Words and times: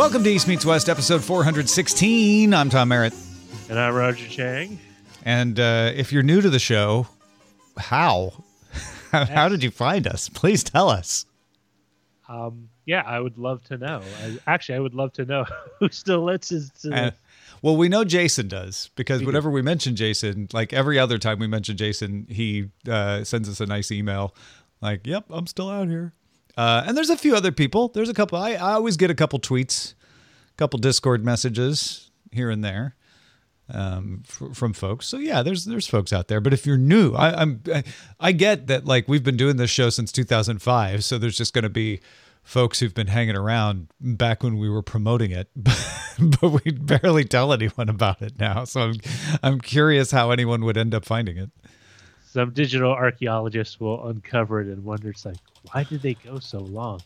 Welcome 0.00 0.24
to 0.24 0.30
East 0.30 0.48
Meets 0.48 0.64
West, 0.64 0.88
episode 0.88 1.22
416. 1.22 2.54
I'm 2.54 2.70
Tom 2.70 2.88
Merritt. 2.88 3.12
And 3.68 3.78
I'm 3.78 3.94
Roger 3.94 4.26
Chang. 4.28 4.78
And 5.26 5.60
uh, 5.60 5.92
if 5.94 6.10
you're 6.10 6.22
new 6.22 6.40
to 6.40 6.48
the 6.48 6.58
show, 6.58 7.06
how? 7.76 8.32
how 9.10 9.50
did 9.50 9.62
you 9.62 9.70
find 9.70 10.06
us? 10.06 10.30
Please 10.30 10.64
tell 10.64 10.88
us. 10.88 11.26
Um, 12.30 12.70
yeah, 12.86 13.02
I 13.02 13.20
would 13.20 13.36
love 13.36 13.62
to 13.64 13.76
know. 13.76 14.00
I, 14.24 14.38
actually, 14.46 14.76
I 14.76 14.78
would 14.78 14.94
love 14.94 15.12
to 15.12 15.26
know 15.26 15.44
who 15.80 15.90
still 15.90 16.24
listens 16.24 16.70
to 16.80 16.94
Uh, 16.94 17.10
well, 17.60 17.76
we 17.76 17.90
know 17.90 18.02
Jason 18.02 18.48
does 18.48 18.88
because 18.96 19.22
whenever 19.22 19.50
we 19.50 19.60
mention 19.60 19.96
Jason, 19.96 20.48
like 20.54 20.72
every 20.72 20.98
other 20.98 21.18
time 21.18 21.38
we 21.38 21.46
mention 21.46 21.76
Jason, 21.76 22.26
he 22.30 22.70
uh, 22.88 23.22
sends 23.22 23.50
us 23.50 23.60
a 23.60 23.66
nice 23.66 23.92
email 23.92 24.34
like, 24.80 25.06
yep, 25.06 25.26
I'm 25.28 25.46
still 25.46 25.68
out 25.68 25.88
here. 25.88 26.14
Uh, 26.56 26.84
and 26.86 26.96
there's 26.96 27.10
a 27.10 27.16
few 27.16 27.34
other 27.34 27.52
people. 27.52 27.88
There's 27.88 28.08
a 28.08 28.14
couple. 28.14 28.38
I, 28.38 28.52
I 28.52 28.72
always 28.72 28.96
get 28.96 29.10
a 29.10 29.14
couple 29.14 29.38
tweets, 29.38 29.94
a 30.52 30.56
couple 30.56 30.78
Discord 30.78 31.24
messages 31.24 32.10
here 32.32 32.50
and 32.50 32.64
there 32.64 32.96
um, 33.72 34.22
f- 34.26 34.56
from 34.56 34.72
folks. 34.72 35.06
So 35.06 35.18
yeah, 35.18 35.42
there's 35.42 35.64
there's 35.64 35.86
folks 35.86 36.12
out 36.12 36.28
there. 36.28 36.40
But 36.40 36.52
if 36.52 36.66
you're 36.66 36.76
new, 36.78 37.14
I, 37.14 37.40
I'm 37.40 37.62
I, 37.72 37.84
I 38.18 38.32
get 38.32 38.66
that 38.66 38.84
like 38.84 39.08
we've 39.08 39.24
been 39.24 39.36
doing 39.36 39.56
this 39.56 39.70
show 39.70 39.90
since 39.90 40.12
2005. 40.12 41.04
So 41.04 41.18
there's 41.18 41.36
just 41.36 41.54
going 41.54 41.64
to 41.64 41.68
be 41.70 42.00
folks 42.42 42.80
who've 42.80 42.94
been 42.94 43.06
hanging 43.06 43.36
around 43.36 43.88
back 44.00 44.42
when 44.42 44.58
we 44.58 44.68
were 44.68 44.82
promoting 44.82 45.30
it, 45.30 45.48
but 45.54 46.64
we 46.64 46.72
barely 46.72 47.24
tell 47.24 47.52
anyone 47.52 47.88
about 47.88 48.22
it 48.22 48.38
now. 48.38 48.64
So 48.64 48.80
I'm 48.80 48.96
I'm 49.42 49.60
curious 49.60 50.10
how 50.10 50.30
anyone 50.30 50.64
would 50.64 50.76
end 50.76 50.94
up 50.94 51.04
finding 51.04 51.36
it. 51.36 51.50
Some 52.24 52.52
digital 52.52 52.92
archaeologists 52.92 53.80
will 53.80 54.06
uncover 54.06 54.60
it 54.60 54.68
and 54.68 54.84
wonder, 54.84 55.10
it's 55.10 55.26
like, 55.26 55.36
why 55.72 55.84
did 55.84 56.02
they 56.02 56.14
go 56.14 56.38
so 56.38 56.58
long? 56.58 57.00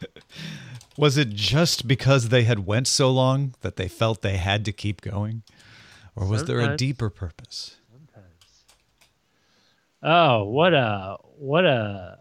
Was 0.98 1.16
it 1.16 1.30
just 1.30 1.86
because 1.86 2.28
they 2.28 2.42
had 2.44 2.66
went 2.66 2.86
so 2.88 3.10
long 3.10 3.54
that 3.60 3.76
they 3.76 3.88
felt 3.88 4.22
they 4.22 4.36
had 4.36 4.64
to 4.64 4.72
keep 4.72 5.00
going, 5.00 5.42
or 6.16 6.26
was 6.26 6.44
there 6.46 6.58
a 6.58 6.76
deeper 6.76 7.08
purpose? 7.08 7.76
Sometimes. 7.92 8.64
Oh, 10.02 10.44
what 10.44 10.74
a 10.74 11.16
what 11.36 11.64
a 11.64 12.18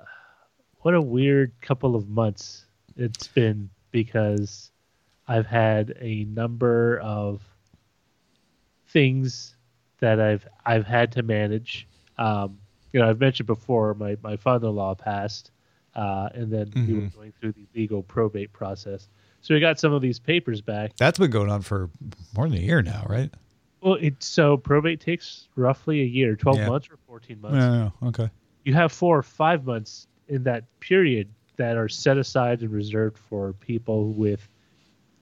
what 0.82 0.94
a 0.94 1.02
weird 1.02 1.54
couple 1.60 1.96
of 1.96 2.08
months 2.08 2.66
it's 2.96 3.28
been 3.28 3.72
because 3.92 4.70
I've 5.28 5.48
had 5.48 5.96
a 6.00 6.26
number 6.26 7.00
of 7.00 7.42
things 8.90 9.56
that 10.00 10.20
I've 10.20 10.48
I've 10.66 10.86
had 10.86 11.12
to 11.14 11.24
manage. 11.24 11.88
Um, 12.20 12.60
you 12.94 13.00
know, 13.00 13.10
I've 13.10 13.20
mentioned 13.20 13.48
before 13.48 13.96
my 13.96 14.18
my 14.22 14.38
father-in-law 14.38 14.96
passed, 14.96 15.50
uh, 15.98 16.30
and 16.34 16.50
then 16.52 16.72
we 16.88 16.94
were 16.94 17.08
going 17.10 17.34
through 17.42 17.52
the 17.52 17.66
legal 17.76 18.02
probate 18.04 18.54
process. 18.54 19.10
So 19.42 19.54
we 19.54 19.60
got 19.60 19.80
some 19.80 19.92
of 19.94 20.02
these 20.02 20.20
papers 20.20 20.62
back. 20.62 20.96
That's 20.98 21.20
been 21.20 21.32
going 21.32 21.50
on 21.50 21.62
for 21.62 21.90
more 22.36 22.48
than 22.48 22.58
a 22.58 22.62
year 22.62 22.82
now, 22.82 23.06
right? 23.10 23.34
Well, 23.82 23.96
it 23.96 24.22
so 24.24 24.58
probate 24.58 25.00
takes 25.02 25.48
roughly 25.56 26.02
a 26.02 26.06
year, 26.06 26.36
twelve 26.36 26.58
Yeah. 26.58 26.70
months 26.70 26.90
or 26.90 26.98
fourteen 27.06 27.42
months. 27.42 27.58
Yeah, 27.58 28.08
okay. 28.08 28.30
you 28.64 28.74
have 28.74 28.92
four 28.92 29.18
or 29.18 29.24
five 29.24 29.66
months 29.66 30.08
in 30.28 30.44
that 30.44 30.64
period 30.80 31.30
that 31.58 31.78
are 31.78 31.88
set 31.90 32.18
aside 32.18 32.62
and 32.62 32.72
reserved 32.72 33.18
for 33.18 33.54
people 33.54 34.12
with 34.14 34.48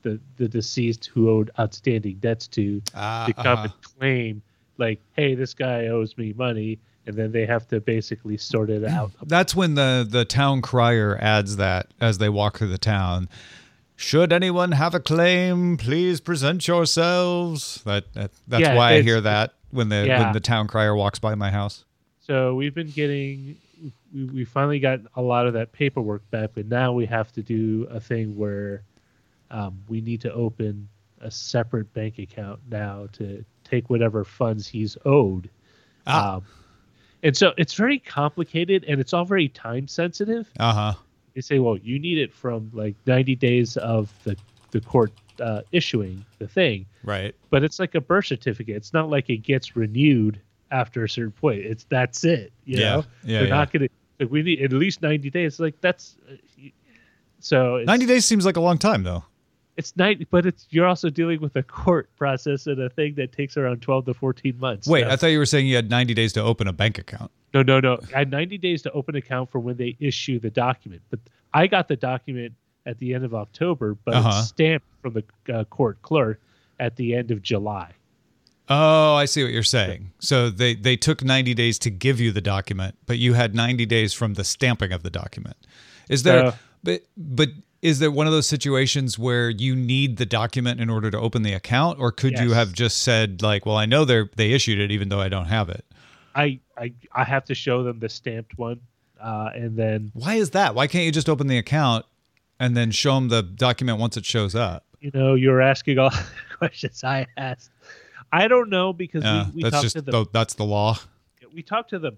the 0.02 0.20
the 0.38 0.48
deceased 0.48 1.06
who 1.08 1.30
owed 1.30 1.52
outstanding 1.60 2.18
debts 2.18 2.48
to 2.50 2.82
Ah, 2.94 3.26
to 3.28 3.34
come 3.34 3.46
uh-huh. 3.48 3.64
and 3.64 3.82
claim 3.82 4.42
like 4.78 5.00
hey 5.16 5.36
this 5.36 5.54
guy 5.54 5.88
owes 5.88 6.18
me 6.18 6.34
money 6.34 6.80
and 7.08 7.16
then 7.16 7.32
they 7.32 7.46
have 7.46 7.68
to 7.68 7.80
basically 7.80 8.38
sort 8.38 8.70
it 8.70 8.84
out 8.84 9.12
That's 9.24 9.56
when 9.56 9.76
the 9.76 10.06
the 10.10 10.26
town 10.26 10.62
crier 10.62 11.18
adds 11.22 11.58
that 11.58 11.88
as 12.00 12.18
they 12.18 12.30
walk 12.30 12.58
through 12.60 12.70
the 12.70 12.78
town. 12.78 13.30
Should 13.98 14.34
anyone 14.34 14.74
have 14.74 14.94
a 14.94 15.00
claim, 15.00 15.78
please 15.78 16.20
present 16.20 16.68
yourselves. 16.68 17.82
That, 17.86 18.12
that 18.14 18.32
that's 18.48 18.62
Yeah, 18.62 18.76
why 18.76 18.94
I 18.96 19.02
hear 19.02 19.22
that 19.22 19.54
when 19.72 19.90
the 19.90 20.06
Yeah. 20.06 20.24
when 20.24 20.34
the 20.34 20.40
town 20.42 20.68
crier 20.68 20.96
walks 20.96 21.20
by 21.20 21.36
my 21.36 21.50
house. 21.52 21.86
so 22.20 22.56
we've 22.56 22.74
been 22.76 22.90
getting 22.90 23.58
we, 24.14 24.24
we 24.26 24.46
finally 24.46 24.80
got 24.80 25.00
a 25.16 25.22
lot 25.22 25.48
of 25.48 25.54
that 25.54 25.72
paperwork 25.72 26.30
back 26.32 26.52
but 26.56 26.66
now 26.68 26.92
we 26.94 27.06
have 27.06 27.32
to 27.34 27.42
do 27.42 27.88
a 27.92 28.00
thing 28.00 28.36
where 28.38 28.82
um, 29.52 29.80
we 29.88 30.02
need 30.02 30.22
to 30.22 30.34
open 30.34 30.88
a 31.22 31.30
separate 31.30 31.94
bank 31.94 32.18
account 32.20 32.60
now 32.70 33.08
to 33.14 33.44
take 33.64 33.90
whatever 33.90 34.24
funds 34.24 34.68
he's 34.68 34.98
owed 35.06 35.50
Ah. 36.08 36.36
Um, 36.36 36.44
and 37.24 37.36
so 37.36 37.54
it's 37.58 37.74
very 37.74 38.00
complicated 38.00 38.86
and 38.88 39.00
it's 39.02 39.14
all 39.14 39.26
very 39.26 39.50
time 39.50 39.88
sensitive. 39.88 40.50
Uh 40.60 40.74
huh. 40.74 40.94
They 41.34 41.42
say, 41.42 41.60
well, 41.60 41.78
you 41.78 42.00
need 42.00 42.18
it 42.18 42.34
from 42.34 42.70
like 42.74 42.96
90 43.06 43.36
days 43.36 43.76
of 43.78 44.14
the, 44.24 44.38
the 44.72 44.80
court 44.82 45.12
uh, 45.42 45.62
issuing 45.74 46.24
the 46.40 46.48
thing, 46.48 46.86
Right. 47.04 47.36
but 47.50 47.62
it's 47.64 47.78
like 47.78 47.94
a 47.96 48.00
birth 48.02 48.28
certificate. 48.28 48.76
It's 48.78 48.94
not 48.94 49.10
like 49.10 49.30
it 49.30 49.38
gets 49.40 49.76
renewed 49.76 50.40
after 50.72 51.04
a 51.04 51.10
certain 51.10 51.32
point. 51.34 51.60
It's 51.60 51.84
that's 51.90 52.24
it. 52.24 52.54
You 52.64 52.80
Yeah. 52.80 52.84
know, 52.96 53.04
Yeah, 53.26 53.40
they're 53.40 53.48
yeah. 53.50 53.56
not 53.56 53.72
going 53.74 53.88
to. 53.88 53.90
Like 54.20 54.32
we 54.32 54.44
need 54.44 54.62
at 54.62 54.72
least 54.72 55.02
90 55.02 55.30
days. 55.30 55.60
Like 55.60 55.80
that's. 55.82 56.16
Uh, 56.30 56.36
so 57.40 57.76
it's, 57.76 57.88
Ninety 57.88 58.06
days 58.06 58.26
seems 58.26 58.46
like 58.46 58.56
a 58.56 58.62
long 58.62 58.78
time 58.78 59.04
though. 59.04 59.24
It's 59.78 59.96
90, 59.98 60.28
but 60.32 60.46
it's 60.46 60.66
you're 60.70 60.86
also 60.88 61.10
dealing 61.10 61.42
with 61.42 61.56
a 61.58 61.64
court 61.64 62.10
process 62.16 62.66
and 62.66 62.80
a 62.82 62.90
thing 62.90 63.16
that 63.16 63.34
takes 63.34 63.58
around 63.58 63.82
12 63.82 64.06
to 64.06 64.14
14 64.14 64.58
months. 64.60 64.88
Wait, 64.88 65.04
So- 65.04 65.10
I 65.10 65.16
thought 65.18 65.28
you 65.28 65.38
were 65.40 65.46
saying 65.46 65.68
you 65.68 65.76
had 65.76 65.90
ninety 65.90 66.14
days 66.14 66.32
to 66.34 66.42
open 66.42 66.68
a 66.68 66.74
bank 66.74 66.98
account. 66.98 67.30
No, 67.54 67.62
no, 67.62 67.80
no. 67.80 68.00
I 68.14 68.20
had 68.20 68.32
90 68.32 68.58
days 68.58 68.82
to 68.84 68.92
open 68.92 69.16
account 69.16 69.50
for 69.52 69.60
when 69.60 69.78
they 69.78 69.96
issue 70.00 70.40
the 70.40 70.50
document. 70.50 71.02
But 71.10 71.20
I 71.54 71.68
got 71.68 71.88
the 71.88 71.96
document 71.96 72.54
at 72.86 73.00
the 73.00 73.14
end 73.14 73.24
of 73.26 73.34
October, 73.34 73.96
but 74.06 74.14
Uh-huh. 74.16 74.30
it's 74.40 74.48
stamped 74.50 74.86
from 75.02 75.14
the 75.14 75.54
uh, 75.54 75.64
court 75.66 76.02
clerk 76.02 76.40
at 76.80 76.96
the 76.98 77.16
end 77.16 77.32
of 77.32 77.42
July. 77.42 77.92
Oh, 78.68 79.14
I 79.16 79.26
see 79.26 79.44
what 79.44 79.52
you're 79.54 79.62
saying. 79.64 80.12
So 80.20 80.50
they 80.50 80.74
they 80.74 80.98
took 80.98 81.24
90 81.24 81.54
days 81.54 81.78
to 81.80 81.90
give 81.90 82.20
you 82.20 82.32
the 82.32 82.42
document, 82.42 82.96
but 83.06 83.18
you 83.20 83.34
had 83.34 83.54
90 83.54 83.86
days 83.86 84.14
from 84.14 84.34
the 84.34 84.44
stamping 84.44 84.92
of 84.92 85.04
the 85.04 85.10
document. 85.12 85.56
Is 86.10 86.24
there 86.24 86.46
Uh, 86.48 86.52
but 86.84 87.02
but 87.16 87.50
is 87.86 88.00
there 88.00 88.10
one 88.10 88.26
of 88.26 88.34
those 88.34 88.48
situations 88.48 89.20
where 89.20 89.50
you 89.50 89.76
need 89.76 90.18
the 90.18 90.26
document 90.26 90.82
in 90.82 90.90
order 90.90 91.12
to 91.12 91.20
open 91.20 91.44
the 91.44 91.54
account 91.54 92.00
or 92.00 92.12
could 92.12 92.40
you 92.40 92.54
have 92.54 92.74
just 92.74 93.04
said 93.04 93.42
like, 93.44 93.66
well, 93.66 93.78
I 93.78 93.86
know 93.86 94.06
they 94.06 94.24
they 94.36 94.52
issued 94.54 94.80
it 94.80 94.92
even 94.92 95.10
though 95.10 95.22
I 95.22 95.30
don't 95.30 95.46
have 95.46 95.70
it. 95.70 95.86
I, 96.34 96.60
I, 96.78 96.92
I 97.14 97.24
have 97.24 97.46
to 97.46 97.56
show 97.56 97.84
them 97.84 98.00
the 98.00 98.10
stamped 98.10 98.58
one, 98.58 98.82
uh, 99.22 99.52
and 99.54 99.78
then 99.78 100.12
Why 100.14 100.34
is 100.36 100.50
that? 100.50 100.76
Why 100.76 100.88
can't 100.88 101.06
you 101.06 101.12
just 101.12 101.30
open 101.30 101.48
the 101.48 101.58
account 101.60 102.06
and 102.60 102.76
then 102.76 102.92
show 102.92 103.16
them 103.16 103.30
the 103.30 103.44
document 103.44 104.00
once 104.00 104.18
it 104.18 104.26
shows 104.26 104.56
up? 104.56 104.84
you 105.00 105.12
know 105.14 105.36
you're 105.36 105.62
asking 105.62 106.00
all 106.00 106.10
the 106.50 106.58
questions 106.58 107.04
I 107.04 107.28
asked. 107.38 107.70
I 108.32 108.48
don't 108.48 108.70
know 108.70 108.92
because 108.94 109.24
Uh, 109.24 109.46
we, 109.54 109.58
we 109.58 109.64
that's 109.64 109.74
talked 109.76 109.84
just 109.84 109.96
to 109.98 110.02
the 110.02 110.12
the, 110.12 110.26
that's 110.34 110.56
the 110.56 110.66
law. 110.66 110.98
we 111.54 111.62
talked 111.62 111.92
to 111.92 112.00
the 112.00 112.14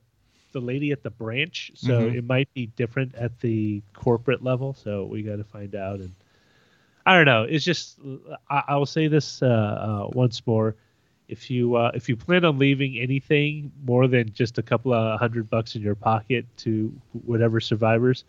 the 0.60 0.66
lady 0.66 0.92
at 0.92 1.04
the 1.04 1.10
branch, 1.10 1.72
so 1.76 2.02
Mhm. 2.02 2.16
it 2.16 2.24
might 2.24 2.54
be 2.54 2.68
different 2.76 3.14
at 3.16 3.40
the 3.42 3.82
corporate 3.94 4.44
level. 4.44 4.74
So 4.74 5.06
we 5.06 5.22
got 5.22 5.36
to 5.38 5.44
find 5.44 5.76
out. 5.76 6.00
And 6.00 6.14
I 7.06 7.16
don't 7.16 7.26
know. 7.26 7.44
It's 7.44 7.64
just 7.64 8.00
I, 8.50 8.64
I 8.70 8.76
will 8.76 8.86
say 8.86 9.08
this 9.08 9.42
uh, 9.42 9.46
uh, 9.48 10.10
once 10.14 10.46
more: 10.48 10.76
if 11.28 11.50
you 11.52 11.76
uh, 11.76 11.92
if 11.94 12.10
you 12.10 12.16
plan 12.16 12.44
on 12.46 12.58
leaving 12.58 12.98
anything 12.98 13.72
more 13.86 14.08
than 14.08 14.34
just 14.34 14.58
a 14.58 14.64
couple 14.64 14.94
of 14.94 15.20
hundred 15.20 15.50
bucks 15.50 15.76
in 15.76 15.82
your 15.82 15.96
pocket 15.96 16.46
to 16.58 16.92
whatever 17.26 17.60
survivors, 17.60 18.24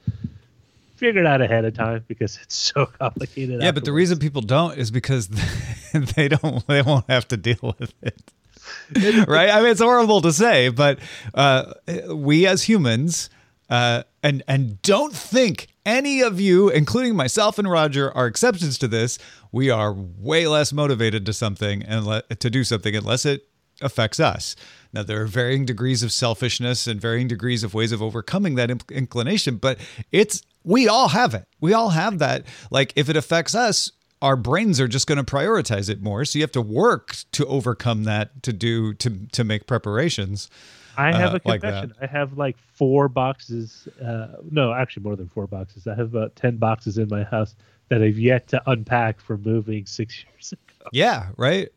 figure 0.97 1.21
it 1.23 1.27
out 1.27 1.41
ahead 1.41 1.65
of 1.65 1.75
time 1.75 2.05
because 2.09 2.39
it's 2.43 2.55
so 2.75 2.87
complicated. 2.87 3.63
Yeah, 3.63 3.73
but 3.73 3.85
the 3.85 3.93
reason 3.93 4.19
people 4.19 4.43
don't 4.43 4.77
is 4.79 4.91
because 4.91 5.29
they 5.93 6.29
don't 6.29 6.67
they 6.67 6.83
won't 6.83 7.09
have 7.09 7.27
to 7.29 7.37
deal 7.37 7.75
with 7.79 7.95
it. 8.03 8.33
right? 9.27 9.51
I 9.51 9.61
mean, 9.61 9.71
it's 9.71 9.81
horrible 9.81 10.21
to 10.23 10.33
say, 10.33 10.69
but 10.69 10.99
uh, 11.35 11.73
we 12.11 12.47
as 12.47 12.65
humans, 12.65 13.31
uh, 13.71 14.05
and 14.23 14.43
and 14.49 14.81
don't 14.83 15.15
think 15.15 15.69
any 15.85 16.21
of 16.21 16.41
you, 16.41 16.69
including 16.69 17.17
myself 17.17 17.59
and 17.59 17.71
Roger, 17.71 18.15
are 18.17 18.27
exceptions 18.27 18.79
to 18.79 18.89
this. 18.89 19.19
We 19.53 19.71
are 19.71 19.93
way 19.93 20.47
less 20.47 20.73
motivated 20.73 21.25
to 21.27 21.33
something 21.33 21.83
and 21.83 22.07
le- 22.07 22.23
to 22.23 22.51
do 22.51 22.65
something 22.65 22.95
unless 22.95 23.25
it 23.25 23.49
affects 23.81 24.21
us. 24.21 24.57
Now, 24.93 25.03
there 25.03 25.23
are 25.23 25.27
varying 25.27 25.65
degrees 25.65 26.03
of 26.03 26.13
selfishness 26.13 26.87
and 26.87 27.01
varying 27.01 27.29
degrees 27.29 27.63
of 27.63 27.75
ways 27.75 27.93
of 27.93 28.03
overcoming 28.03 28.55
that 28.57 28.71
inc- 28.71 28.95
inclination, 28.95 29.57
but 29.57 29.79
it's 30.13 30.43
we 30.65 30.89
all 30.89 31.09
have 31.09 31.35
it. 31.35 31.45
We 31.61 31.73
all 31.73 31.91
have 31.91 32.19
that. 32.19 32.45
Like, 32.71 32.93
if 32.97 33.09
it 33.09 33.17
affects 33.17 33.55
us, 33.55 33.93
our 34.21 34.37
brains 34.37 34.81
are 34.81 34.89
just 34.89 35.07
going 35.07 35.23
to 35.23 35.25
prioritize 35.25 35.89
it 35.89 36.03
more. 36.03 36.25
So 36.25 36.39
you 36.39 36.43
have 36.43 36.53
to 36.53 36.63
work 36.63 37.17
to 37.33 37.47
overcome 37.47 38.05
that 38.05 38.43
to 38.43 38.53
do 38.53 38.95
to 38.95 39.27
to 39.33 39.45
make 39.45 39.67
preparations. 39.67 40.49
I 40.97 41.13
have 41.13 41.35
uh, 41.35 41.39
a 41.45 41.49
like 41.49 41.61
confession. 41.63 41.95
I 42.03 42.07
have 42.07 42.37
like 42.37 42.57
four 42.59 43.09
boxes. 43.09 43.87
Uh, 44.05 44.29
no, 44.51 44.73
actually 44.73 45.05
more 45.05 45.15
than 45.15 45.29
four 45.29 45.47
boxes. 45.47 45.87
I 45.87 45.95
have 45.95 46.15
about 46.15 46.35
ten 46.35 46.57
boxes 46.57 46.99
in 46.99 47.09
my 47.09 47.23
house 47.23 47.55
that 47.89 48.03
I've 48.03 48.19
yet 48.19 48.49
to 48.49 48.63
unpack 48.67 49.21
from 49.21 49.43
moving 49.43 49.87
six 49.87 50.25
years 50.33 50.53
ago. 50.53 50.89
Yeah, 50.93 51.29
right. 51.37 51.69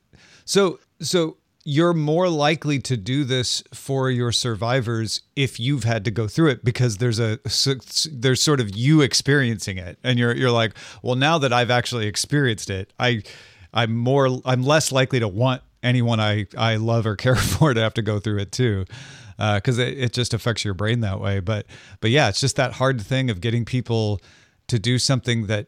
So 0.45 0.79
so 0.99 1.37
you're 1.63 1.93
more 1.93 2.27
likely 2.27 2.79
to 2.79 2.97
do 2.97 3.23
this 3.23 3.63
for 3.73 4.09
your 4.09 4.31
survivors 4.31 5.21
if 5.35 5.59
you've 5.59 5.83
had 5.83 6.03
to 6.05 6.11
go 6.11 6.27
through 6.27 6.49
it 6.49 6.65
because 6.65 6.97
there's 6.97 7.19
a 7.19 7.39
there's 8.11 8.41
sort 8.41 8.59
of 8.59 8.75
you 8.75 9.01
experiencing 9.01 9.77
it. 9.77 9.99
And 10.03 10.17
you're 10.17 10.35
you're 10.35 10.51
like 10.51 10.73
well 11.03 11.15
now 11.15 11.37
that 11.37 11.53
I've 11.53 11.71
actually 11.71 12.07
experienced 12.07 12.69
it 12.69 12.93
I 12.99 13.23
I'm 13.73 13.95
more 13.95 14.41
I'm 14.43 14.63
less 14.63 14.91
likely 14.91 15.19
to 15.19 15.27
want 15.27 15.61
anyone 15.83 16.19
I 16.19 16.47
I 16.57 16.77
love 16.77 17.05
or 17.05 17.15
care 17.17 17.35
for 17.35 17.73
to 17.73 17.81
have 17.81 17.93
to 17.95 18.01
go 18.01 18.19
through 18.19 18.39
it 18.39 18.51
too 18.51 18.85
because 19.37 19.79
uh, 19.79 19.83
it, 19.83 19.97
it 19.97 20.13
just 20.13 20.33
affects 20.33 20.65
your 20.65 20.73
brain 20.73 21.01
that 21.01 21.19
way. 21.19 21.39
But 21.39 21.67
but 21.99 22.09
yeah 22.09 22.29
it's 22.29 22.39
just 22.39 22.55
that 22.55 22.73
hard 22.73 23.01
thing 23.01 23.29
of 23.29 23.39
getting 23.39 23.65
people 23.65 24.19
to 24.67 24.79
do 24.79 24.97
something 24.97 25.45
that 25.47 25.67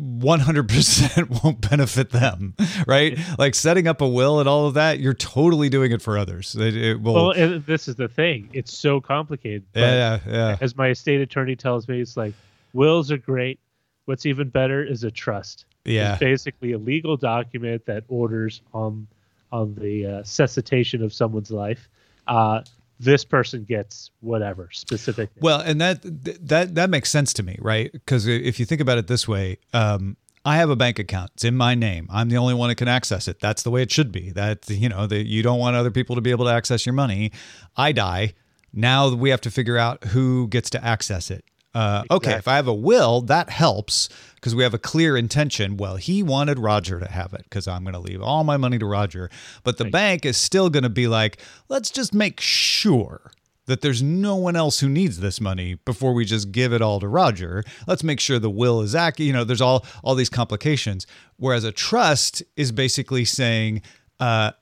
100% 0.00 1.42
won't 1.44 1.68
benefit 1.68 2.10
them, 2.10 2.54
right? 2.86 3.18
Like 3.38 3.54
setting 3.54 3.88
up 3.88 4.00
a 4.00 4.08
will 4.08 4.38
and 4.40 4.48
all 4.48 4.66
of 4.66 4.74
that, 4.74 5.00
you're 5.00 5.14
totally 5.14 5.68
doing 5.68 5.92
it 5.92 6.00
for 6.00 6.16
others. 6.16 6.54
It, 6.54 6.76
it 6.76 7.00
will. 7.00 7.28
Well, 7.28 7.60
this 7.60 7.88
is 7.88 7.96
the 7.96 8.08
thing. 8.08 8.48
It's 8.52 8.76
so 8.76 9.00
complicated. 9.00 9.64
Yeah, 9.74 10.20
yeah. 10.26 10.56
As 10.60 10.76
my 10.76 10.88
estate 10.88 11.20
attorney 11.20 11.56
tells 11.56 11.88
me, 11.88 12.00
it's 12.00 12.16
like 12.16 12.34
wills 12.72 13.10
are 13.10 13.18
great. 13.18 13.58
What's 14.04 14.24
even 14.26 14.48
better 14.48 14.84
is 14.84 15.02
a 15.02 15.10
trust. 15.10 15.64
Yeah. 15.84 16.12
It's 16.12 16.20
basically 16.20 16.72
a 16.72 16.78
legal 16.78 17.16
document 17.16 17.86
that 17.86 18.04
orders 18.08 18.60
on 18.72 19.06
on 19.52 19.74
the 19.76 20.06
uh, 20.06 20.22
cessation 20.24 21.02
of 21.02 21.12
someone's 21.12 21.50
life. 21.50 21.88
Uh, 22.26 22.62
this 22.98 23.24
person 23.24 23.64
gets 23.64 24.10
whatever 24.20 24.68
specific. 24.72 25.30
Well, 25.40 25.60
and 25.60 25.80
that 25.80 26.00
that 26.02 26.74
that 26.74 26.90
makes 26.90 27.10
sense 27.10 27.32
to 27.34 27.42
me, 27.42 27.58
right? 27.60 27.92
Because 27.92 28.26
if 28.26 28.58
you 28.58 28.66
think 28.66 28.80
about 28.80 28.98
it 28.98 29.06
this 29.06 29.28
way, 29.28 29.58
um, 29.72 30.16
I 30.44 30.56
have 30.56 30.70
a 30.70 30.76
bank 30.76 30.98
account. 30.98 31.32
It's 31.34 31.44
in 31.44 31.56
my 31.56 31.74
name. 31.74 32.06
I'm 32.10 32.28
the 32.28 32.36
only 32.36 32.54
one 32.54 32.68
that 32.68 32.76
can 32.76 32.88
access 32.88 33.28
it. 33.28 33.40
That's 33.40 33.62
the 33.62 33.70
way 33.70 33.82
it 33.82 33.90
should 33.90 34.12
be. 34.12 34.30
That 34.30 34.68
you 34.70 34.88
know 34.88 35.06
that 35.06 35.26
you 35.26 35.42
don't 35.42 35.58
want 35.58 35.76
other 35.76 35.90
people 35.90 36.14
to 36.16 36.22
be 36.22 36.30
able 36.30 36.46
to 36.46 36.52
access 36.52 36.86
your 36.86 36.94
money. 36.94 37.32
I 37.76 37.92
die. 37.92 38.34
Now 38.72 39.12
we 39.12 39.30
have 39.30 39.40
to 39.42 39.50
figure 39.50 39.76
out 39.76 40.04
who 40.04 40.48
gets 40.48 40.70
to 40.70 40.84
access 40.84 41.30
it. 41.30 41.44
Uh, 41.76 42.04
okay, 42.10 42.32
if 42.32 42.48
I 42.48 42.56
have 42.56 42.68
a 42.68 42.74
will, 42.74 43.20
that 43.20 43.50
helps 43.50 44.08
because 44.36 44.54
we 44.54 44.62
have 44.62 44.72
a 44.72 44.78
clear 44.78 45.14
intention. 45.14 45.76
Well, 45.76 45.96
he 45.96 46.22
wanted 46.22 46.58
Roger 46.58 46.98
to 46.98 47.06
have 47.06 47.34
it 47.34 47.42
because 47.44 47.68
I'm 47.68 47.82
going 47.82 47.92
to 47.92 48.00
leave 48.00 48.22
all 48.22 48.44
my 48.44 48.56
money 48.56 48.78
to 48.78 48.86
Roger. 48.86 49.28
But 49.62 49.76
the 49.76 49.84
right. 49.84 49.92
bank 49.92 50.24
is 50.24 50.38
still 50.38 50.70
going 50.70 50.84
to 50.84 50.88
be 50.88 51.06
like, 51.06 51.36
let's 51.68 51.90
just 51.90 52.14
make 52.14 52.40
sure 52.40 53.30
that 53.66 53.82
there's 53.82 54.02
no 54.02 54.36
one 54.36 54.56
else 54.56 54.80
who 54.80 54.88
needs 54.88 55.20
this 55.20 55.38
money 55.38 55.74
before 55.84 56.14
we 56.14 56.24
just 56.24 56.50
give 56.50 56.72
it 56.72 56.80
all 56.80 56.98
to 56.98 57.08
Roger. 57.08 57.62
Let's 57.86 58.02
make 58.02 58.20
sure 58.20 58.38
the 58.38 58.48
will 58.48 58.80
is 58.80 58.94
accurate. 58.94 59.26
You 59.26 59.34
know, 59.34 59.44
there's 59.44 59.60
all 59.60 59.84
all 60.02 60.14
these 60.14 60.30
complications. 60.30 61.06
Whereas 61.36 61.64
a 61.64 61.72
trust 61.72 62.42
is 62.56 62.72
basically 62.72 63.26
saying, 63.26 63.82
uh, 64.18 64.52